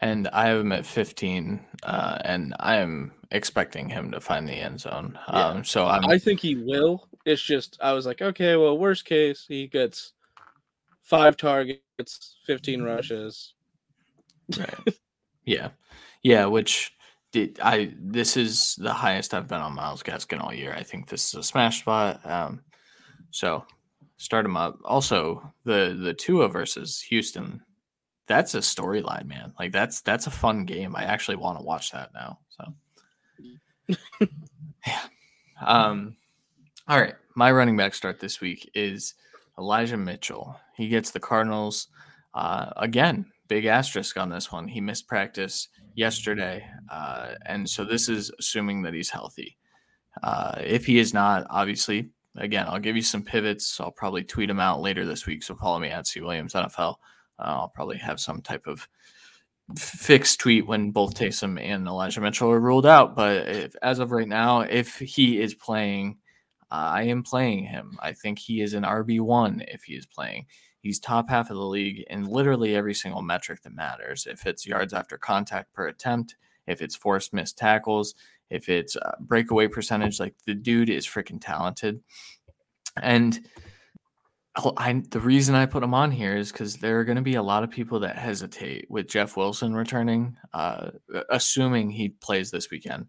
[0.03, 4.53] And I have him at 15, uh, and I am expecting him to find the
[4.53, 5.19] end zone.
[5.29, 5.49] Yeah.
[5.49, 7.07] Um, so I'm, I think he will.
[7.27, 10.15] It's just I was like, okay, well, worst case, he gets
[11.11, 13.55] five targets, 15 rushes.
[14.57, 14.96] Right.
[15.44, 15.70] yeah.
[16.23, 16.92] Yeah, which
[17.33, 20.75] did I this is the highest I've been on Myles Gaskin all year.
[20.77, 22.25] I think this is a smash spot.
[22.25, 22.61] Um,
[23.31, 23.64] so
[24.16, 24.79] start him up.
[24.85, 27.62] Also, the the Tua versus Houston,
[28.27, 29.53] that's a storyline, man.
[29.59, 30.94] Like that's that's a fun game.
[30.94, 32.38] I actually want to watch that now.
[32.51, 33.96] So
[34.87, 35.03] yeah.
[35.61, 36.16] Um
[36.88, 37.14] all right.
[37.35, 39.14] My running back start this week is
[39.61, 40.59] Elijah Mitchell.
[40.75, 41.88] He gets the Cardinals
[42.35, 43.27] uh, again.
[43.46, 44.66] Big asterisk on this one.
[44.66, 49.57] He missed practice yesterday, uh, and so this is assuming that he's healthy.
[50.23, 53.81] Uh, if he is not, obviously, again, I'll give you some pivots.
[53.81, 55.42] I'll probably tweet them out later this week.
[55.42, 56.96] So follow me at C Williams NFL.
[57.38, 58.88] Uh, I'll probably have some type of
[59.77, 63.14] fixed tweet when both Taysom and Elijah Mitchell are ruled out.
[63.14, 66.18] But if, as of right now, if he is playing,
[66.71, 67.99] I am playing him.
[68.01, 70.47] I think he is an RB one if he is playing.
[70.81, 74.27] He's top half of the league in literally every single metric that matters.
[74.27, 78.15] If it's yards after contact per attempt, if it's forced missed tackles,
[78.49, 82.01] if it's breakaway percentage, like the dude is freaking talented.
[83.01, 83.41] And
[84.77, 87.37] I, the reason I put him on here is because there are going to be
[87.37, 90.91] a lot of people that hesitate with Jeff Wilson returning, uh,
[91.29, 93.07] assuming he plays this weekend.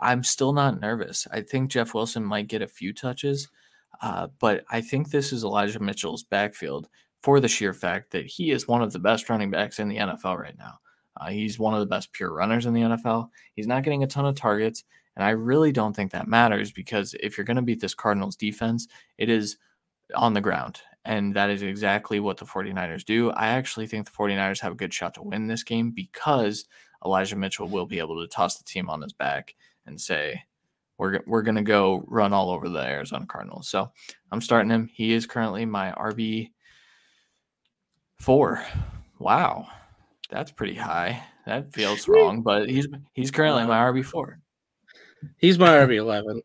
[0.00, 1.26] I'm still not nervous.
[1.30, 3.48] I think Jeff Wilson might get a few touches,
[4.02, 6.88] uh, but I think this is Elijah Mitchell's backfield
[7.22, 9.96] for the sheer fact that he is one of the best running backs in the
[9.96, 10.78] NFL right now.
[11.18, 13.30] Uh, he's one of the best pure runners in the NFL.
[13.54, 14.84] He's not getting a ton of targets,
[15.16, 18.36] and I really don't think that matters because if you're going to beat this Cardinals
[18.36, 19.56] defense, it is
[20.14, 20.80] on the ground.
[21.04, 23.30] And that is exactly what the 49ers do.
[23.30, 26.66] I actually think the 49ers have a good shot to win this game because
[27.04, 29.54] Elijah Mitchell will be able to toss the team on his back
[29.86, 30.42] and say,
[30.98, 33.68] we're, we're going to go run all over the Arizona Cardinals.
[33.68, 33.90] So
[34.32, 34.88] I'm starting him.
[34.92, 36.50] He is currently my RB
[38.18, 38.64] four.
[39.18, 39.68] Wow.
[40.30, 41.22] That's pretty high.
[41.46, 44.40] That feels wrong, but he's he's currently my RB four.
[45.38, 46.42] He's my RB eleven.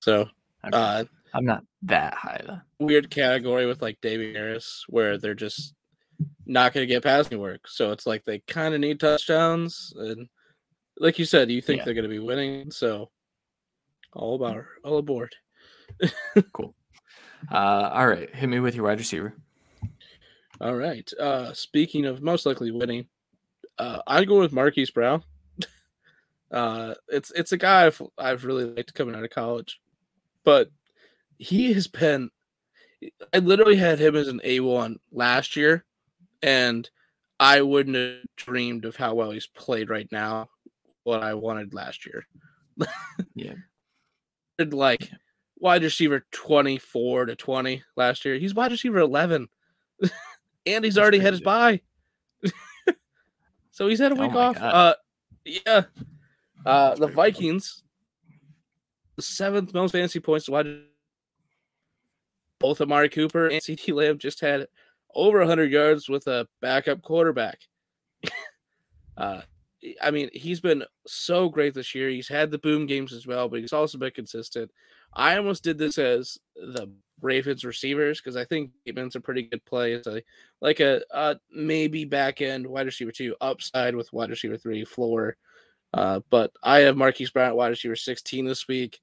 [0.00, 0.28] So
[0.64, 0.70] okay.
[0.72, 1.04] uh,
[1.34, 2.60] I'm not that high though.
[2.78, 5.74] Weird category with like David Harris, where they're just
[6.46, 7.66] not going to get passing work.
[7.66, 10.28] So it's like they kind of need touchdowns, and
[10.98, 11.84] like you said, you think yeah.
[11.84, 12.70] they're going to be winning.
[12.70, 13.10] So
[14.12, 15.34] all about all aboard.
[16.52, 16.74] cool.
[17.50, 19.34] Uh, all right, hit me with your wide receiver.
[20.60, 21.10] All right.
[21.20, 23.06] Uh, speaking of most likely winning,
[23.78, 25.22] uh, I go with Marquise Brown.
[26.50, 29.80] uh, it's it's a guy I've, I've really liked coming out of college,
[30.44, 30.70] but
[31.38, 32.30] he has been.
[33.34, 35.84] I literally had him as an A one last year,
[36.42, 36.88] and
[37.38, 40.48] I wouldn't have dreamed of how well he's played right now.
[41.04, 42.26] What I wanted last year.
[43.34, 43.54] yeah,
[44.70, 45.10] like
[45.58, 48.36] wide receiver twenty four to twenty last year.
[48.36, 49.48] He's wide receiver eleven,
[50.66, 51.24] and he's That's already crazy.
[51.24, 51.80] had his bye.
[53.74, 54.54] So he's had a week oh off.
[54.54, 54.72] God.
[54.72, 54.94] Uh,
[55.44, 55.82] yeah.
[56.64, 57.82] Uh, the Vikings,
[58.28, 58.38] cool.
[59.16, 60.48] the seventh most fantasy points.
[60.48, 60.68] wide
[62.60, 64.68] Both Amari Cooper and CeeDee Lamb just had
[65.12, 67.62] over 100 yards with a backup quarterback.
[69.16, 69.40] uh,
[70.02, 72.08] I mean, he's been so great this year.
[72.08, 74.70] He's had the boom games as well, but he's also been consistent.
[75.14, 79.64] I almost did this as the Ravens receivers because I think Bateman's a pretty good
[79.64, 79.92] play.
[79.92, 80.22] It's a,
[80.60, 85.36] like a, a maybe back end wide receiver two upside with wide receiver three floor.
[85.92, 89.00] Uh, but I have Marquise Brown wide receiver 16 this week.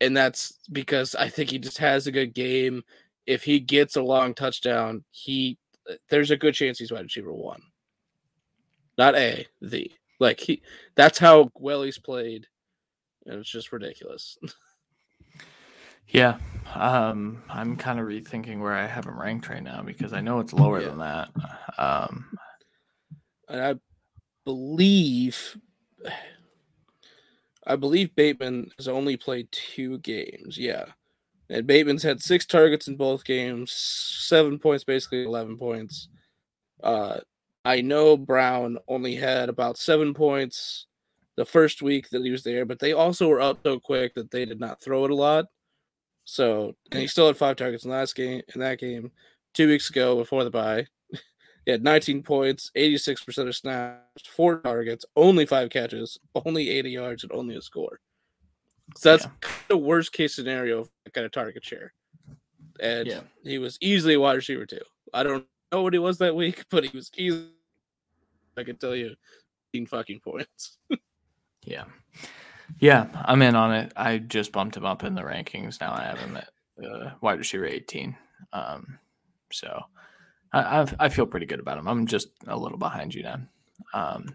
[0.00, 2.82] And that's because I think he just has a good game.
[3.26, 5.58] If he gets a long touchdown, he
[6.08, 7.62] there's a good chance he's wide receiver one.
[8.98, 9.90] Not A, the.
[10.18, 10.62] Like he
[10.94, 12.46] that's how well he's played.
[13.26, 14.38] And it's just ridiculous.
[16.08, 16.38] Yeah,
[16.74, 20.38] um, I'm kind of rethinking where I have him ranked right now because I know
[20.38, 20.88] it's lower yeah.
[20.88, 21.28] than that.
[21.78, 22.38] Um,
[23.48, 23.74] and I
[24.44, 25.58] believe,
[27.66, 30.56] I believe Bateman has only played two games.
[30.56, 30.84] Yeah,
[31.50, 36.08] and Bateman's had six targets in both games, seven points, basically eleven points.
[36.84, 37.18] Uh,
[37.66, 40.86] I know Brown only had about seven points
[41.36, 44.30] the first week that he was there, but they also were up so quick that
[44.30, 45.46] they did not throw it a lot.
[46.24, 47.10] So, and he mm.
[47.10, 48.42] still had five targets in last game.
[48.54, 49.10] In that game,
[49.52, 50.86] two weeks ago before the bye,
[51.64, 57.22] he had 19 points, 86% of snaps, four targets, only five catches, only 80 yards,
[57.24, 57.98] and only a score.
[58.96, 59.48] So that's yeah.
[59.66, 61.92] the worst case scenario of that kind of target share.
[62.78, 63.20] And yeah.
[63.42, 64.82] he was easily a wide receiver too.
[65.12, 67.48] I don't know what he was that week, but he was easily.
[68.56, 69.14] I can tell you,
[69.72, 70.78] 15 fucking points.
[71.64, 71.84] yeah.
[72.80, 73.92] Yeah, I'm in on it.
[73.96, 75.80] I just bumped him up in the rankings.
[75.80, 76.48] Now I have him at
[76.84, 78.16] uh, wide receiver 18.
[78.52, 78.98] Um,
[79.52, 79.82] so
[80.52, 81.88] I, I, I feel pretty good about him.
[81.88, 83.40] I'm just a little behind you now.
[83.94, 84.34] Um,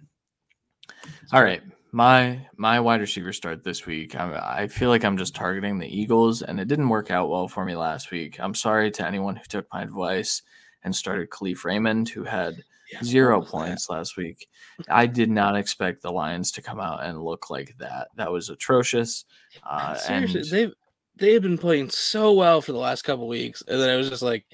[1.34, 4.16] all right, my my wide receiver start this week.
[4.16, 7.48] I, I feel like I'm just targeting the Eagles, and it didn't work out well
[7.48, 8.40] for me last week.
[8.40, 10.42] I'm sorry to anyone who took my advice
[10.84, 13.94] and started Kalif Raymond, who had yeah, zero points that?
[13.94, 14.48] last week.
[14.90, 18.10] I did not expect the Lions to come out and look like that.
[18.16, 19.26] That was atrocious.
[19.64, 20.74] Uh, Seriously, and, they've
[21.18, 24.24] they've been playing so well for the last couple weeks, and then I was just
[24.24, 24.46] like,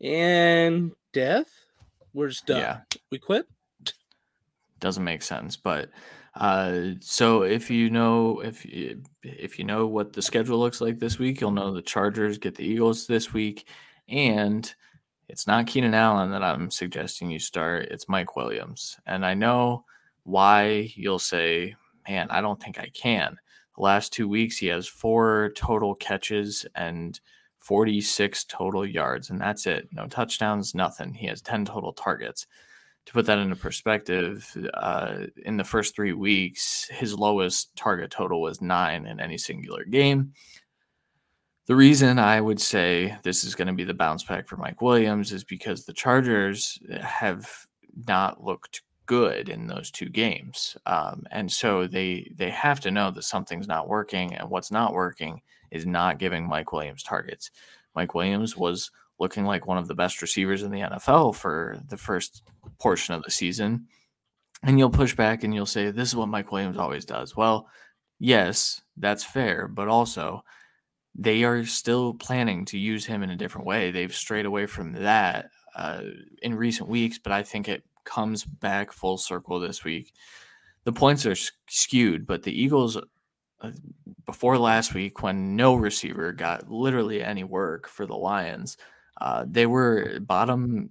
[0.00, 1.48] and death,
[2.12, 2.60] we're just done.
[2.60, 2.80] Yeah.
[3.10, 3.46] We quit.
[4.80, 5.90] Doesn't make sense, but
[6.34, 10.98] uh, so if you know if you, if you know what the schedule looks like
[10.98, 13.68] this week, you'll know the Chargers get the Eagles this week,
[14.08, 14.74] and
[15.28, 17.86] it's not Keenan Allen that I'm suggesting you start.
[17.90, 19.84] It's Mike Williams, and I know
[20.24, 21.76] why you'll say,
[22.08, 23.38] "Man, I don't think I can."
[23.76, 27.18] The last two weeks, he has four total catches and
[27.58, 29.88] 46 total yards, and that's it.
[29.92, 31.14] No touchdowns, nothing.
[31.14, 32.46] He has 10 total targets
[33.06, 38.40] to put that into perspective, uh, in the first three weeks, his lowest target total
[38.40, 40.32] was nine in any singular game.
[41.66, 44.82] The reason I would say this is going to be the bounce back for Mike
[44.82, 47.50] Williams is because the Chargers have
[48.06, 53.10] not looked good in those two games, um, and so they they have to know
[53.10, 57.50] that something's not working, and what's not working is not giving Mike Williams targets.
[57.94, 61.96] Mike Williams was looking like one of the best receivers in the NFL for the
[61.96, 62.42] first
[62.78, 63.86] portion of the season.
[64.62, 67.36] And you'll push back and you'll say, This is what Mike Williams always does.
[67.36, 67.68] Well,
[68.18, 70.42] yes, that's fair, but also
[71.14, 73.90] they are still planning to use him in a different way.
[73.90, 76.02] They've strayed away from that uh,
[76.42, 80.12] in recent weeks, but I think it comes back full circle this week.
[80.84, 81.36] The points are
[81.68, 82.98] skewed, but the Eagles,
[83.60, 83.70] uh,
[84.26, 88.76] before last week, when no receiver got literally any work for the Lions,
[89.20, 90.90] uh, they were bottom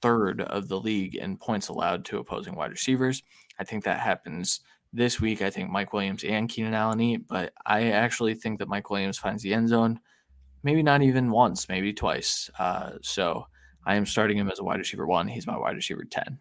[0.00, 3.22] third of the league in points allowed to opposing wide receivers.
[3.58, 4.60] I think that happens
[4.94, 5.42] this week.
[5.42, 9.18] I think Mike Williams and Keenan Allen eat, but I actually think that Mike Williams
[9.18, 10.00] finds the end zone,
[10.62, 12.48] maybe not even once, maybe twice.
[12.58, 13.46] Uh, so
[13.84, 15.28] I am starting him as a wide receiver one.
[15.28, 16.38] He's my wide receiver 10.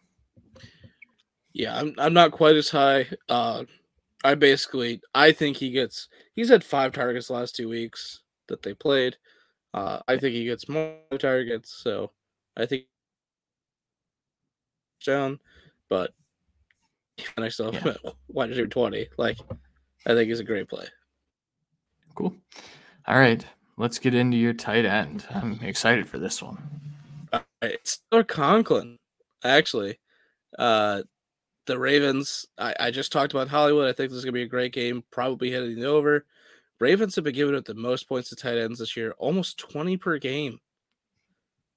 [1.53, 3.07] Yeah, I'm, I'm not quite as high.
[3.27, 3.63] Uh,
[4.23, 8.73] I basically, I think he gets, he's had five targets last two weeks that they
[8.73, 9.17] played.
[9.73, 12.11] Uh, I think he gets more targets, so
[12.55, 12.85] I think
[15.05, 15.39] down.
[15.89, 16.11] But
[17.35, 18.11] and I still have yeah.
[18.27, 19.07] wide receiver twenty.
[19.17, 19.37] Like,
[20.05, 20.85] I think it's a great play.
[22.15, 22.35] Cool.
[23.07, 23.45] All right,
[23.77, 25.25] let's get into your tight end.
[25.31, 26.57] I'm excited for this one.
[27.61, 28.99] it's Tyler Conklin,
[29.43, 29.99] actually.
[30.57, 31.03] Uh,
[31.65, 32.45] the Ravens.
[32.57, 33.87] I, I just talked about Hollywood.
[33.87, 35.03] I think this is gonna be a great game.
[35.11, 36.25] Probably hitting the over.
[36.79, 39.95] Ravens have been giving up the most points to tight ends this year, almost 20
[39.97, 40.59] per game.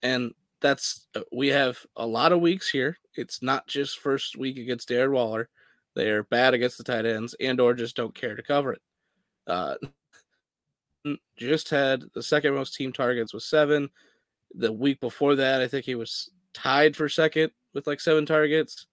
[0.02, 2.98] And that's uh, we have a lot of weeks here.
[3.14, 5.48] It's not just first week against Darren Waller.
[5.94, 8.82] They are bad against the tight ends and or just don't care to cover it.
[9.46, 9.76] Uh,
[11.36, 13.88] just had the second most team targets with seven.
[14.54, 18.86] The week before that, I think he was tied for second with like seven targets.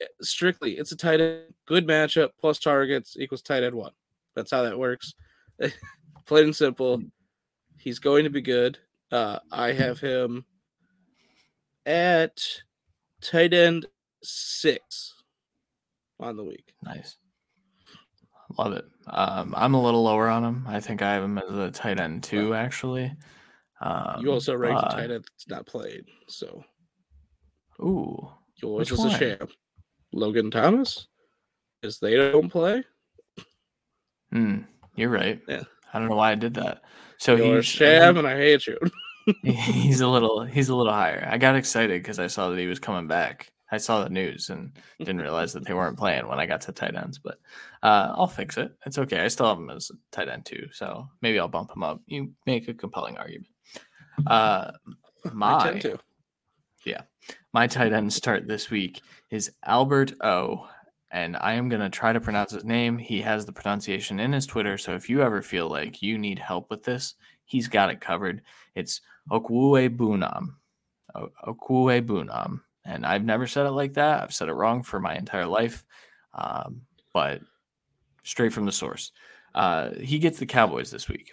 [0.00, 3.92] Eh, strictly, it's a tight end, good matchup plus targets equals tight end one.
[4.34, 5.14] That's how that works.
[6.26, 6.98] Plain and simple.
[6.98, 7.06] Hmm.
[7.78, 8.78] He's going to be good.
[9.10, 10.44] Uh, I have him
[11.90, 12.40] at
[13.20, 13.86] tight end
[14.22, 15.14] six
[16.20, 16.72] on the week.
[16.84, 17.16] Nice.
[18.58, 18.84] Love it.
[19.06, 20.64] Um, I'm a little lower on him.
[20.68, 23.12] I think I have him as a tight end too, actually.
[23.80, 26.04] Um, you also ranked uh, a tight end that's not played.
[26.28, 26.64] So,
[27.80, 28.28] ooh,
[28.62, 29.08] yours is one?
[29.08, 29.48] a sham.
[30.12, 31.06] Logan Thomas,
[31.80, 32.84] because they don't play.
[34.32, 34.58] Hmm,
[34.96, 35.40] you're right.
[35.48, 35.62] Yeah.
[35.92, 36.82] I don't know why I did that.
[37.18, 38.78] So You're he's sham, and I hate you.
[39.42, 41.26] he's a little he's a little higher.
[41.30, 43.52] I got excited because I saw that he was coming back.
[43.72, 46.72] I saw the news and didn't realize that they weren't playing when I got to
[46.72, 47.18] tight ends.
[47.18, 47.38] But
[47.82, 48.72] uh, I'll fix it.
[48.84, 49.20] It's okay.
[49.20, 52.00] I still have him as a tight end too, so maybe I'll bump him up.
[52.06, 53.48] You make a compelling argument.
[54.26, 54.72] Uh,
[55.32, 55.80] my
[56.84, 57.02] yeah,
[57.52, 60.66] my tight end start this week is Albert O
[61.12, 62.96] and I am going to try to pronounce his name.
[62.96, 64.78] He has the pronunciation in his Twitter.
[64.78, 67.14] So if you ever feel like you need help with this,
[67.50, 68.42] he's got it covered.
[68.74, 70.54] It's Okwuegbunam.
[71.14, 72.60] Okwuegbunam.
[72.84, 74.22] And I've never said it like that.
[74.22, 75.84] I've said it wrong for my entire life.
[76.32, 76.82] Um,
[77.12, 77.40] but
[78.22, 79.10] straight from the source.
[79.54, 81.32] Uh, he gets the Cowboys this week.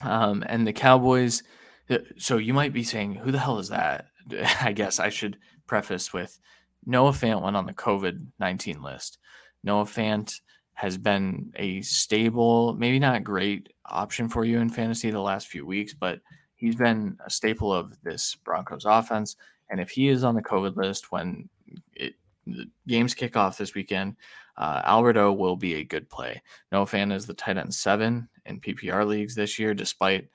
[0.00, 1.42] Um, and the Cowboys,
[1.90, 4.06] uh, so you might be saying, who the hell is that?
[4.60, 6.38] I guess I should preface with
[6.86, 9.18] Noah Fant went on the COVID 19 list.
[9.64, 10.40] Noah Fant
[10.74, 15.66] has been a stable, maybe not great option for you in fantasy the last few
[15.66, 16.20] weeks, but
[16.56, 19.36] he's been a staple of this Broncos offense.
[19.70, 21.48] And if he is on the COVID list when
[21.94, 22.14] it
[22.46, 24.16] the games kick off this weekend.
[24.56, 26.42] Uh, Albert O will be a good play.
[26.70, 30.28] Noah Fant is the tight end seven in PPR leagues this year, despite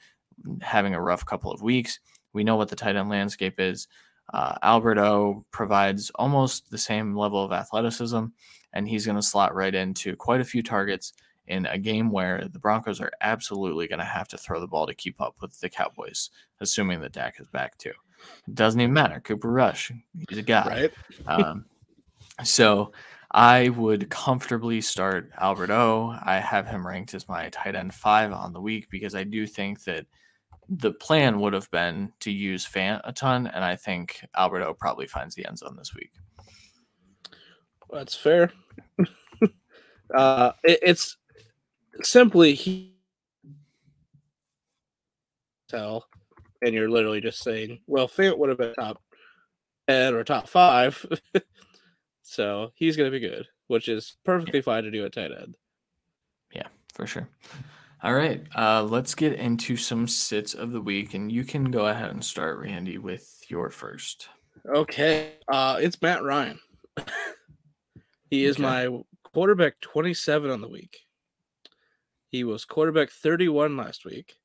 [0.62, 2.00] having a rough couple of weeks.
[2.34, 3.88] We know what the tight end landscape is.
[4.34, 8.26] Uh, Albert O provides almost the same level of athleticism,
[8.74, 11.14] and he's going to slot right into quite a few targets
[11.48, 14.86] in a game where the Broncos are absolutely going to have to throw the ball
[14.86, 17.94] to keep up with the Cowboys, assuming that Dak is back too.
[18.48, 19.22] It doesn't even matter.
[19.22, 19.92] Cooper Rush,
[20.28, 20.68] he's a guy.
[20.68, 20.94] Right.
[21.28, 21.66] um,
[22.44, 22.92] so
[23.32, 26.16] I would comfortably start Albert O.
[26.24, 29.48] I have him ranked as my tight end five on the week because I do
[29.48, 30.06] think that
[30.70, 34.74] the plan would have been to use Fant a ton, and I think Albert O
[34.74, 36.12] probably finds the end zone this week.
[37.92, 38.52] That's fair.
[40.16, 41.18] uh, it, it's
[42.02, 42.96] simply he
[45.70, 46.06] tell,
[46.62, 49.02] and you're literally just saying, "Well, Fant would have been top
[49.88, 51.06] ten or top five,
[52.24, 54.64] so he's going to be good," which is perfectly yeah.
[54.64, 55.56] fine to do at tight end.
[56.54, 57.30] Yeah, for sure.
[58.04, 61.88] All right, uh, let's get into some sits of the week, and you can go
[61.88, 64.30] ahead and start, Randy, with your first.
[64.68, 66.60] Okay, uh, it's Matt Ryan.
[68.30, 68.62] he is okay.
[68.64, 71.00] my quarterback 27 on the week.
[72.30, 74.36] He was quarterback 31 last week,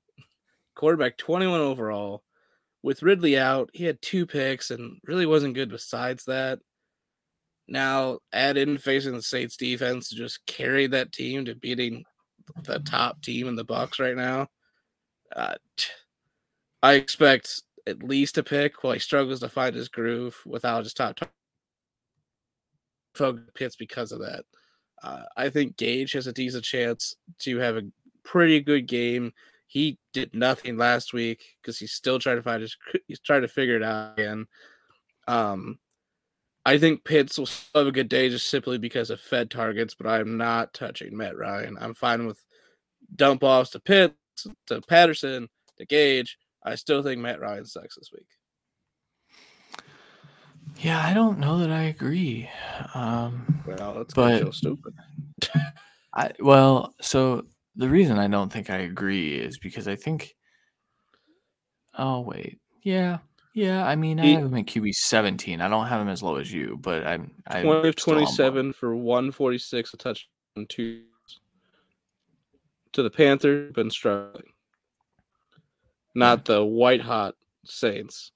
[0.74, 2.22] quarterback 21 overall.
[2.82, 6.58] With Ridley out, he had two picks and really wasn't good besides that.
[7.68, 12.04] Now, add in facing the Saints defense to just carry that team to beating
[12.64, 14.48] the top team in the Bucks right now.
[15.34, 15.54] Uh,
[16.82, 20.94] I expect at least a pick while he struggles to find his groove without his
[20.94, 21.18] top
[23.14, 24.44] focus Pitts because of that.
[25.02, 27.82] Uh, I think Gage has a decent chance to have a
[28.24, 29.32] pretty good game.
[29.66, 32.76] He did nothing last week because he's still trying to find his.
[33.08, 34.46] He's trying to figure it out again.
[35.26, 35.78] Um,
[36.64, 40.06] I think Pitts will have a good day just simply because of Fed targets, but
[40.06, 41.76] I'm not touching Matt Ryan.
[41.80, 42.38] I'm fine with
[43.16, 45.48] dump offs to Pitts, to Patterson,
[45.78, 46.38] to Gage.
[46.64, 48.26] I still think Matt Ryan sucks this week.
[50.78, 52.48] Yeah, I don't know that I agree.
[52.94, 54.94] Um, well, that's but stupid.
[56.14, 57.46] I well, so
[57.76, 60.34] the reason I don't think I agree is because I think.
[61.98, 63.18] Oh wait, yeah,
[63.54, 65.60] yeah, I mean, I have him at QB 17.
[65.60, 67.30] I don't have him as low as you, but I'm.
[67.46, 71.02] I'm 20 of 27 for 146, a touchdown, two
[72.92, 74.52] to the Panthers, been struggling.
[76.14, 77.34] Not the white hot
[77.64, 78.32] Saints.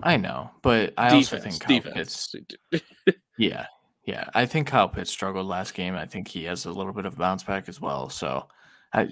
[0.00, 2.34] I know, but I defense, also think Kyle defense.
[2.70, 3.16] Pitts.
[3.38, 3.66] yeah,
[4.04, 4.28] yeah.
[4.32, 5.94] I think Kyle Pitts struggled last game.
[5.94, 8.08] I think he has a little bit of bounce back as well.
[8.08, 8.46] So
[8.92, 9.08] I,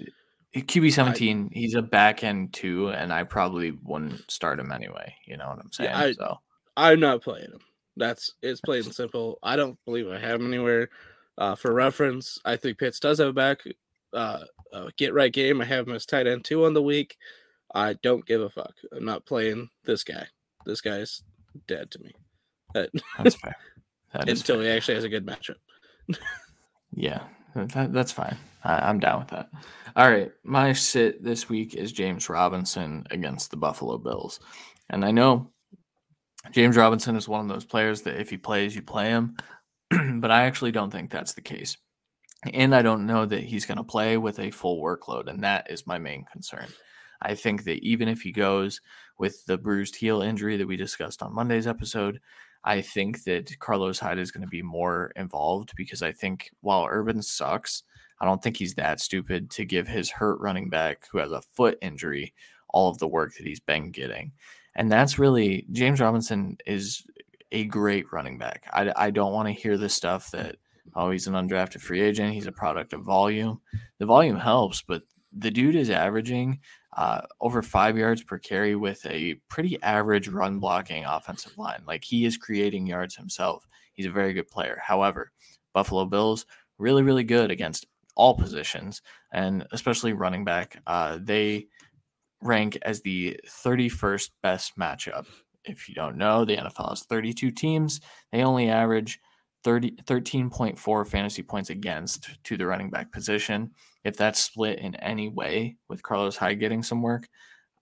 [0.55, 5.13] QB seventeen, I, he's a back end two, and I probably wouldn't start him anyway.
[5.25, 5.89] You know what I'm saying?
[5.89, 6.37] Yeah, I, so
[6.75, 7.59] I'm not playing him.
[7.95, 9.39] That's it's plain and simple.
[9.43, 10.89] I don't believe I have him anywhere.
[11.37, 13.61] Uh, for reference, I think Pitts does have a back
[14.13, 14.43] uh,
[14.73, 15.61] uh, get right game.
[15.61, 17.17] I have him as tight end two on the week.
[17.73, 18.73] I don't give a fuck.
[18.91, 20.27] I'm not playing this guy.
[20.65, 21.23] This guy's
[21.67, 22.11] dead to me.
[22.73, 23.55] That's fair.
[24.13, 24.63] That until fair.
[24.63, 25.55] he actually has a good matchup.
[26.93, 27.23] yeah,
[27.65, 28.37] that, that's fine.
[28.63, 29.49] I, am down with that.
[29.95, 34.39] All right, my sit this week is James Robinson against the Buffalo Bills,
[34.89, 35.51] and I know
[36.51, 39.37] James Robinson is one of those players that if he plays, you play him,
[40.19, 41.77] but I actually don't think that's the case,
[42.53, 45.71] and I don't know that he's going to play with a full workload, and that
[45.71, 46.67] is my main concern.
[47.21, 48.81] I think that even if he goes
[49.17, 52.19] with the bruised heel injury that we discussed on Monday's episode,
[52.63, 56.87] I think that Carlos Hyde is going to be more involved because I think while
[56.89, 57.83] Urban sucks,
[58.19, 61.41] I don't think he's that stupid to give his hurt running back who has a
[61.41, 62.33] foot injury
[62.69, 64.31] all of the work that he's been getting.
[64.75, 67.03] And that's really James Robinson is
[67.51, 68.65] a great running back.
[68.71, 70.57] I, I don't want to hear the stuff that,
[70.95, 72.33] oh, he's an undrafted free agent.
[72.33, 73.61] He's a product of volume.
[73.99, 76.59] The volume helps, but the dude is averaging
[76.97, 81.83] uh, over five yards per carry with a pretty average run blocking offensive line.
[81.85, 83.67] Like he is creating yards himself.
[83.93, 84.79] He's a very good player.
[84.83, 85.31] However,
[85.73, 86.45] Buffalo Bills
[86.79, 87.85] really, really good against
[88.15, 90.81] all positions and especially running back.
[90.87, 91.67] Uh, they
[92.41, 95.27] rank as the 31st best matchup.
[95.65, 98.01] If you don't know, the NFL has 32 teams.
[98.31, 99.19] They only average
[99.63, 103.71] 30, 13.4 fantasy points against to the running back position.
[104.07, 107.27] If that's split in any way with Carlos Hyde getting some work,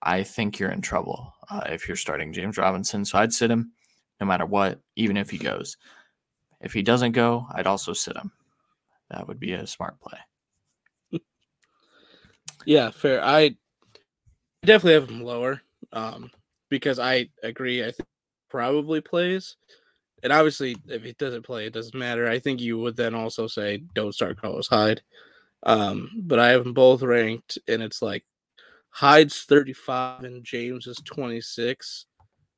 [0.01, 3.05] I think you're in trouble uh, if you're starting James Robinson.
[3.05, 3.71] So I'd sit him
[4.19, 5.77] no matter what, even if he goes.
[6.61, 8.31] If he doesn't go, I'd also sit him.
[9.09, 11.21] That would be a smart play.
[12.65, 13.23] yeah, fair.
[13.23, 13.55] I
[14.63, 15.61] definitely have him lower
[15.93, 16.31] um,
[16.69, 17.83] because I agree.
[17.83, 18.07] I think
[18.49, 19.57] probably plays
[20.25, 22.27] and obviously, if he doesn't play, it doesn't matter.
[22.27, 25.03] I think you would then also say don't start Carlos Hyde.
[25.65, 28.23] Um, but I have them both ranked, and it's like
[28.89, 32.05] Hyde's 35 and James is 26.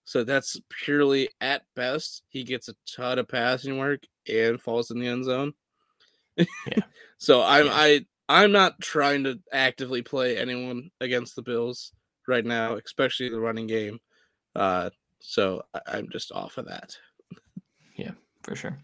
[0.05, 2.23] So that's purely at best.
[2.29, 5.53] He gets a ton of passing work and falls in the end zone.
[6.37, 6.45] Yeah.
[7.17, 7.73] so I'm yeah.
[7.73, 11.91] I I'm not trying to actively play anyone against the Bills
[12.27, 13.99] right now, especially the running game.
[14.55, 14.89] Uh,
[15.19, 16.95] so I, am just off of that.
[17.95, 18.11] Yeah,
[18.43, 18.77] for sure.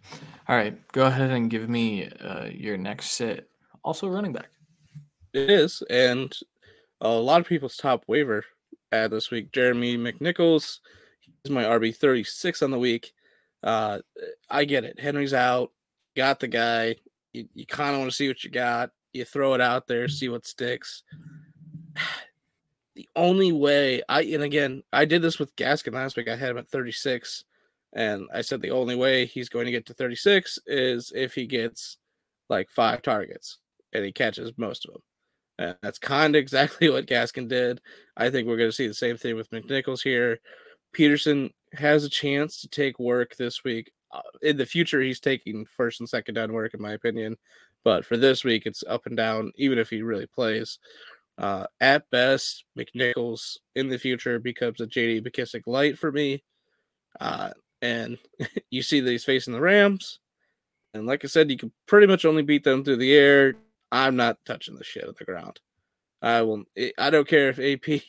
[0.47, 3.49] All right, go ahead and give me uh, your next sit.
[3.83, 4.49] Also, running back.
[5.33, 6.33] It is, and
[7.01, 8.45] a lot of people's top waiver
[8.91, 9.51] ad this week.
[9.51, 10.79] Jeremy McNichols,
[11.43, 13.13] he's my RB 36 on the week.
[13.61, 13.99] Uh,
[14.49, 14.99] I get it.
[14.99, 15.71] Henry's out.
[16.15, 16.95] Got the guy.
[17.33, 18.91] You, you kind of want to see what you got.
[19.11, 21.03] You throw it out there, see what sticks.
[22.95, 26.27] The only way I and again I did this with Gaskin last week.
[26.27, 27.43] I had him at 36,
[27.91, 31.47] and I said the only way he's going to get to 36 is if he
[31.47, 31.97] gets
[32.49, 33.57] like five targets
[33.93, 35.01] and he catches most of them.
[35.59, 37.81] And that's kind of exactly what Gaskin did.
[38.17, 40.39] I think we're going to see the same thing with McNichols here.
[40.93, 43.91] Peterson has a chance to take work this week.
[44.11, 47.35] Uh, in the future, he's taking first and second down work, in my opinion.
[47.83, 50.79] But for this week, it's up and down, even if he really plays.
[51.37, 56.43] Uh, at best, McNichols in the future becomes a JD McKissic light for me.
[57.19, 57.49] Uh,
[57.81, 58.17] and
[58.69, 60.19] you see that he's facing the Rams.
[60.93, 63.55] And like I said, you can pretty much only beat them through the air.
[63.93, 65.61] I'm not touching the shit on the ground.
[66.23, 66.63] I will.
[66.97, 68.01] I don't care if AP,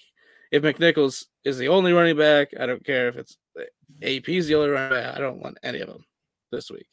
[0.50, 2.48] if McNichols is the only running back.
[2.58, 3.36] I don't care if it's
[4.02, 5.14] AP is the only running back.
[5.14, 6.02] I don't want any of them
[6.50, 6.86] this week.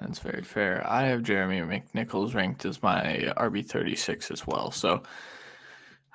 [0.00, 0.86] That's very fair.
[0.88, 5.02] I have Jeremy McNichols ranked as my RB thirty six as well, so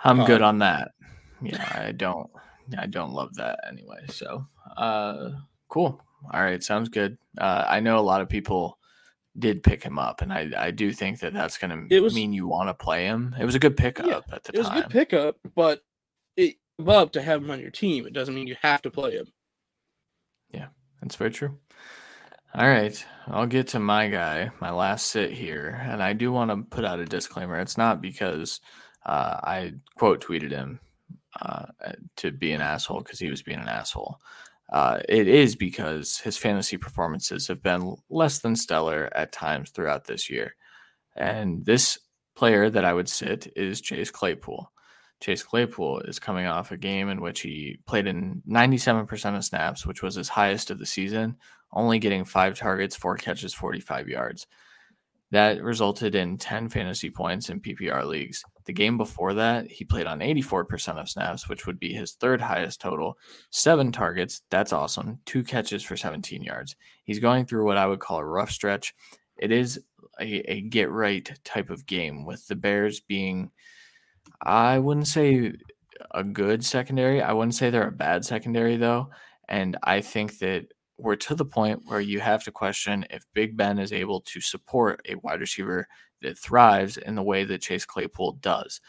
[0.05, 0.91] I'm good on that.
[1.41, 2.29] Yeah, I don't.
[2.77, 4.05] I don't love that anyway.
[4.09, 4.45] So,
[4.77, 5.31] uh,
[5.67, 6.01] cool.
[6.31, 7.17] All right, sounds good.
[7.37, 8.76] Uh, I know a lot of people
[9.37, 12.47] did pick him up, and I, I do think that that's going to mean you
[12.47, 13.35] want to play him.
[13.39, 14.55] It was a good pickup yeah, at the time.
[14.55, 15.81] It was a good pickup, but
[16.35, 16.55] it
[16.87, 18.05] up to have him on your team.
[18.05, 19.27] It doesn't mean you have to play him.
[20.51, 20.67] Yeah,
[21.01, 21.57] that's very true.
[22.55, 26.49] All right, I'll get to my guy, my last sit here, and I do want
[26.49, 27.59] to put out a disclaimer.
[27.59, 28.61] It's not because
[29.05, 30.79] uh, I quote tweeted him
[31.39, 31.65] uh,
[32.15, 34.19] to be an asshole because he was being an asshole.
[34.69, 40.05] Uh, it is because his fantasy performances have been less than stellar at times throughout
[40.05, 40.55] this year.
[41.15, 41.97] And this
[42.35, 44.71] player that I would sit is Chase Claypool.
[45.19, 49.85] Chase Claypool is coming off a game in which he played in 97% of snaps,
[49.85, 51.37] which was his highest of the season,
[51.73, 54.45] only getting five targets, four catches, 45 yards.
[55.31, 58.43] That resulted in 10 fantasy points in PPR leagues.
[58.67, 62.41] The game before that, he played on 84% of snaps, which would be his third
[62.41, 63.17] highest total.
[63.49, 64.41] Seven targets.
[64.49, 65.19] That's awesome.
[65.25, 66.75] Two catches for 17 yards.
[67.05, 68.93] He's going through what I would call a rough stretch.
[69.37, 69.79] It is
[70.19, 73.51] a, a get right type of game with the Bears being,
[74.41, 75.53] I wouldn't say
[76.11, 77.21] a good secondary.
[77.21, 79.11] I wouldn't say they're a bad secondary, though.
[79.47, 80.65] And I think that
[80.97, 84.41] we're to the point where you have to question if Big Ben is able to
[84.41, 85.87] support a wide receiver
[86.21, 88.81] that thrives in the way that Chase Claypool does.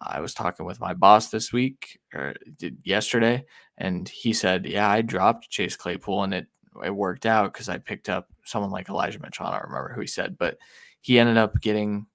[0.00, 3.44] I was talking with my boss this week er, or yesterday,
[3.78, 6.46] and he said, "Yeah, I dropped Chase Claypool, and it
[6.84, 9.46] it worked out because I picked up someone like Elijah Mitchell.
[9.46, 10.58] I don't remember who he said, but
[11.00, 12.06] he ended up getting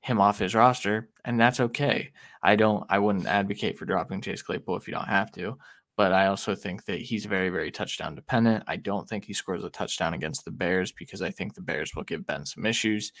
[0.00, 2.12] him off his roster, and that's okay.
[2.42, 5.56] I don't, I wouldn't advocate for dropping Chase Claypool if you don't have to,
[5.96, 8.64] but I also think that he's very, very touchdown dependent.
[8.66, 11.94] I don't think he scores a touchdown against the Bears because I think the Bears
[11.94, 13.12] will give Ben some issues.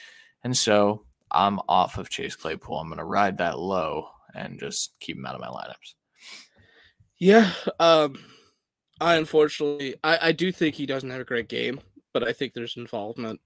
[0.44, 2.78] And so I'm off of Chase Claypool.
[2.78, 5.94] I'm going to ride that low and just keep him out of my lineups.
[7.18, 7.50] Yeah.
[7.80, 8.16] Um,
[9.00, 11.80] I unfortunately, I, I do think he doesn't have a great game,
[12.12, 13.40] but I think there's involvement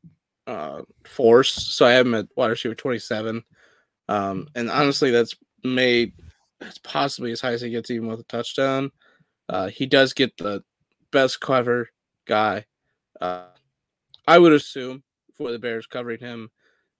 [0.46, 1.52] uh, force.
[1.52, 3.44] So I have him at wide receiver 27.
[4.08, 6.12] Um, and honestly, that's made,
[6.60, 8.90] it's possibly as high as he gets even with a touchdown.
[9.48, 10.62] Uh, he does get the
[11.12, 11.88] best cover
[12.26, 12.64] guy.
[13.20, 13.44] Uh,
[14.26, 15.02] I would assume
[15.36, 16.50] for the Bears covering him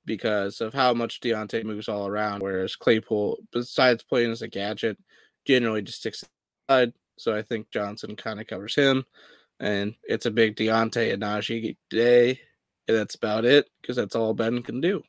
[0.09, 4.99] because of how much Diontae moves all around, whereas Claypool, besides playing as a gadget,
[5.47, 6.25] generally just sticks
[6.69, 6.93] aside.
[7.17, 9.05] So I think Johnson kind of covers him,
[9.61, 12.41] and it's a big Diontae and Najee day,
[12.89, 15.03] and that's about it because that's all Ben can do.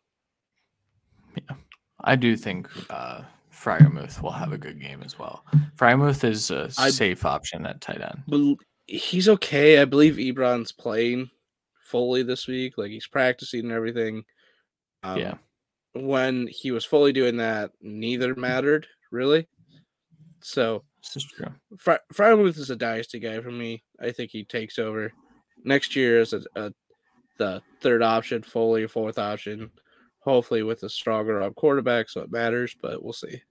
[1.36, 1.56] Yeah,
[2.02, 3.22] I do think uh,
[3.54, 5.44] Freiermuth will have a good game as well.
[5.76, 8.58] Freiermuth is a I, safe option at tight end.
[8.86, 9.80] He's okay.
[9.80, 11.30] I believe Ebron's playing
[11.90, 12.78] fully this week.
[12.78, 14.24] Like he's practicing and everything.
[15.04, 15.34] Um, yeah.
[15.94, 19.48] When he was fully doing that, neither mattered really.
[20.42, 21.48] So this is true.
[21.78, 23.84] Fry- Freiermuth is a dynasty guy for me.
[24.00, 25.12] I think he takes over
[25.64, 26.72] next year as a, a
[27.38, 29.72] the third option, fully fourth option,
[30.20, 32.76] hopefully with a stronger up quarterback, so it matters.
[32.82, 33.42] But we'll see.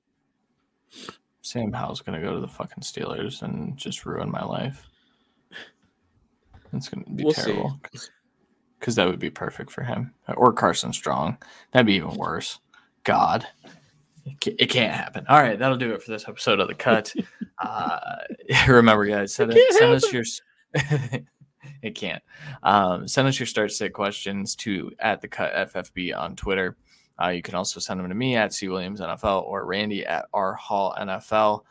[1.43, 4.87] Sam Howell's gonna go to the fucking Steelers and just ruin my life.
[6.73, 7.81] It's gonna be we'll terrible
[8.79, 11.39] because that would be perfect for him or Carson Strong.
[11.73, 12.59] That'd be even worse.
[13.05, 13.47] God,
[14.47, 15.25] it can't happen.
[15.29, 17.15] All right, that'll do it for this episode of the Cut.
[17.65, 18.17] uh,
[18.69, 20.25] remember, guys, send, it, send us your.
[21.83, 22.23] it can't.
[22.63, 26.77] Um, send us your start sit questions to at the Cut FFB on Twitter.
[27.21, 30.27] Uh, you can also send them to me at C Williams NFL or Randy at
[30.33, 31.63] R Hall NFL.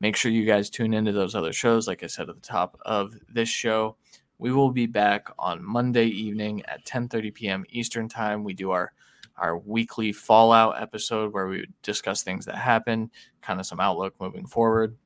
[0.00, 1.88] Make sure you guys tune into those other shows.
[1.88, 3.96] Like I said at the top of this show,
[4.38, 7.64] we will be back on Monday evening at 10:30 p.m.
[7.70, 8.44] Eastern Time.
[8.44, 8.92] We do our
[9.36, 13.10] our weekly Fallout episode where we discuss things that happen,
[13.42, 14.96] kind of some outlook moving forward.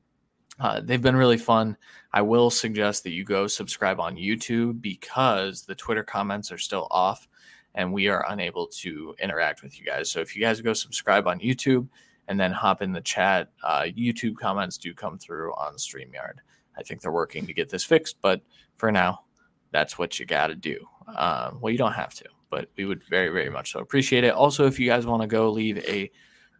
[0.59, 1.77] Uh, they've been really fun.
[2.11, 6.87] I will suggest that you go subscribe on YouTube because the Twitter comments are still
[6.91, 7.27] off
[7.75, 10.11] and we are unable to interact with you guys.
[10.11, 11.87] So if you guys go subscribe on YouTube
[12.27, 16.39] and then hop in the chat, uh, YouTube comments do come through on StreamYard.
[16.79, 18.41] I think they're working to get this fixed, but
[18.77, 19.25] for now,
[19.71, 20.77] that's what you got to do.
[21.07, 24.33] Uh, well, you don't have to but we would very, very much so appreciate it.
[24.33, 26.11] Also, if you guys want to go leave a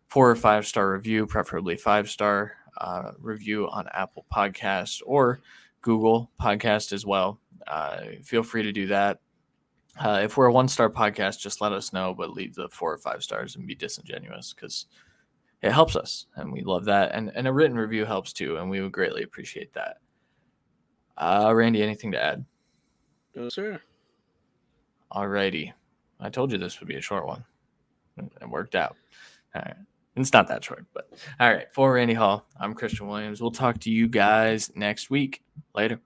[0.08, 5.42] four or five star review, preferably five star uh, review on Apple Podcasts or
[5.82, 9.20] Google Podcast as well, uh, feel free to do that.
[10.00, 12.94] Uh, if we're a one star podcast, just let us know, but leave the four
[12.94, 14.86] or five stars and be disingenuous because
[15.62, 17.14] it helps us and we love that.
[17.14, 19.98] And, and a written review helps too, and we would greatly appreciate that.
[21.20, 22.46] Uh, Randy, anything to add?
[23.36, 23.80] No, sir.
[25.12, 25.74] Alrighty.
[26.20, 27.44] I told you this would be a short one.
[28.18, 28.96] It worked out.
[29.56, 29.76] All right.
[30.16, 31.10] It's not that short, but
[31.40, 31.68] all right.
[31.74, 33.42] For Randy Hall, I'm Christian Williams.
[33.42, 35.42] We'll talk to you guys next week.
[35.74, 36.02] Later.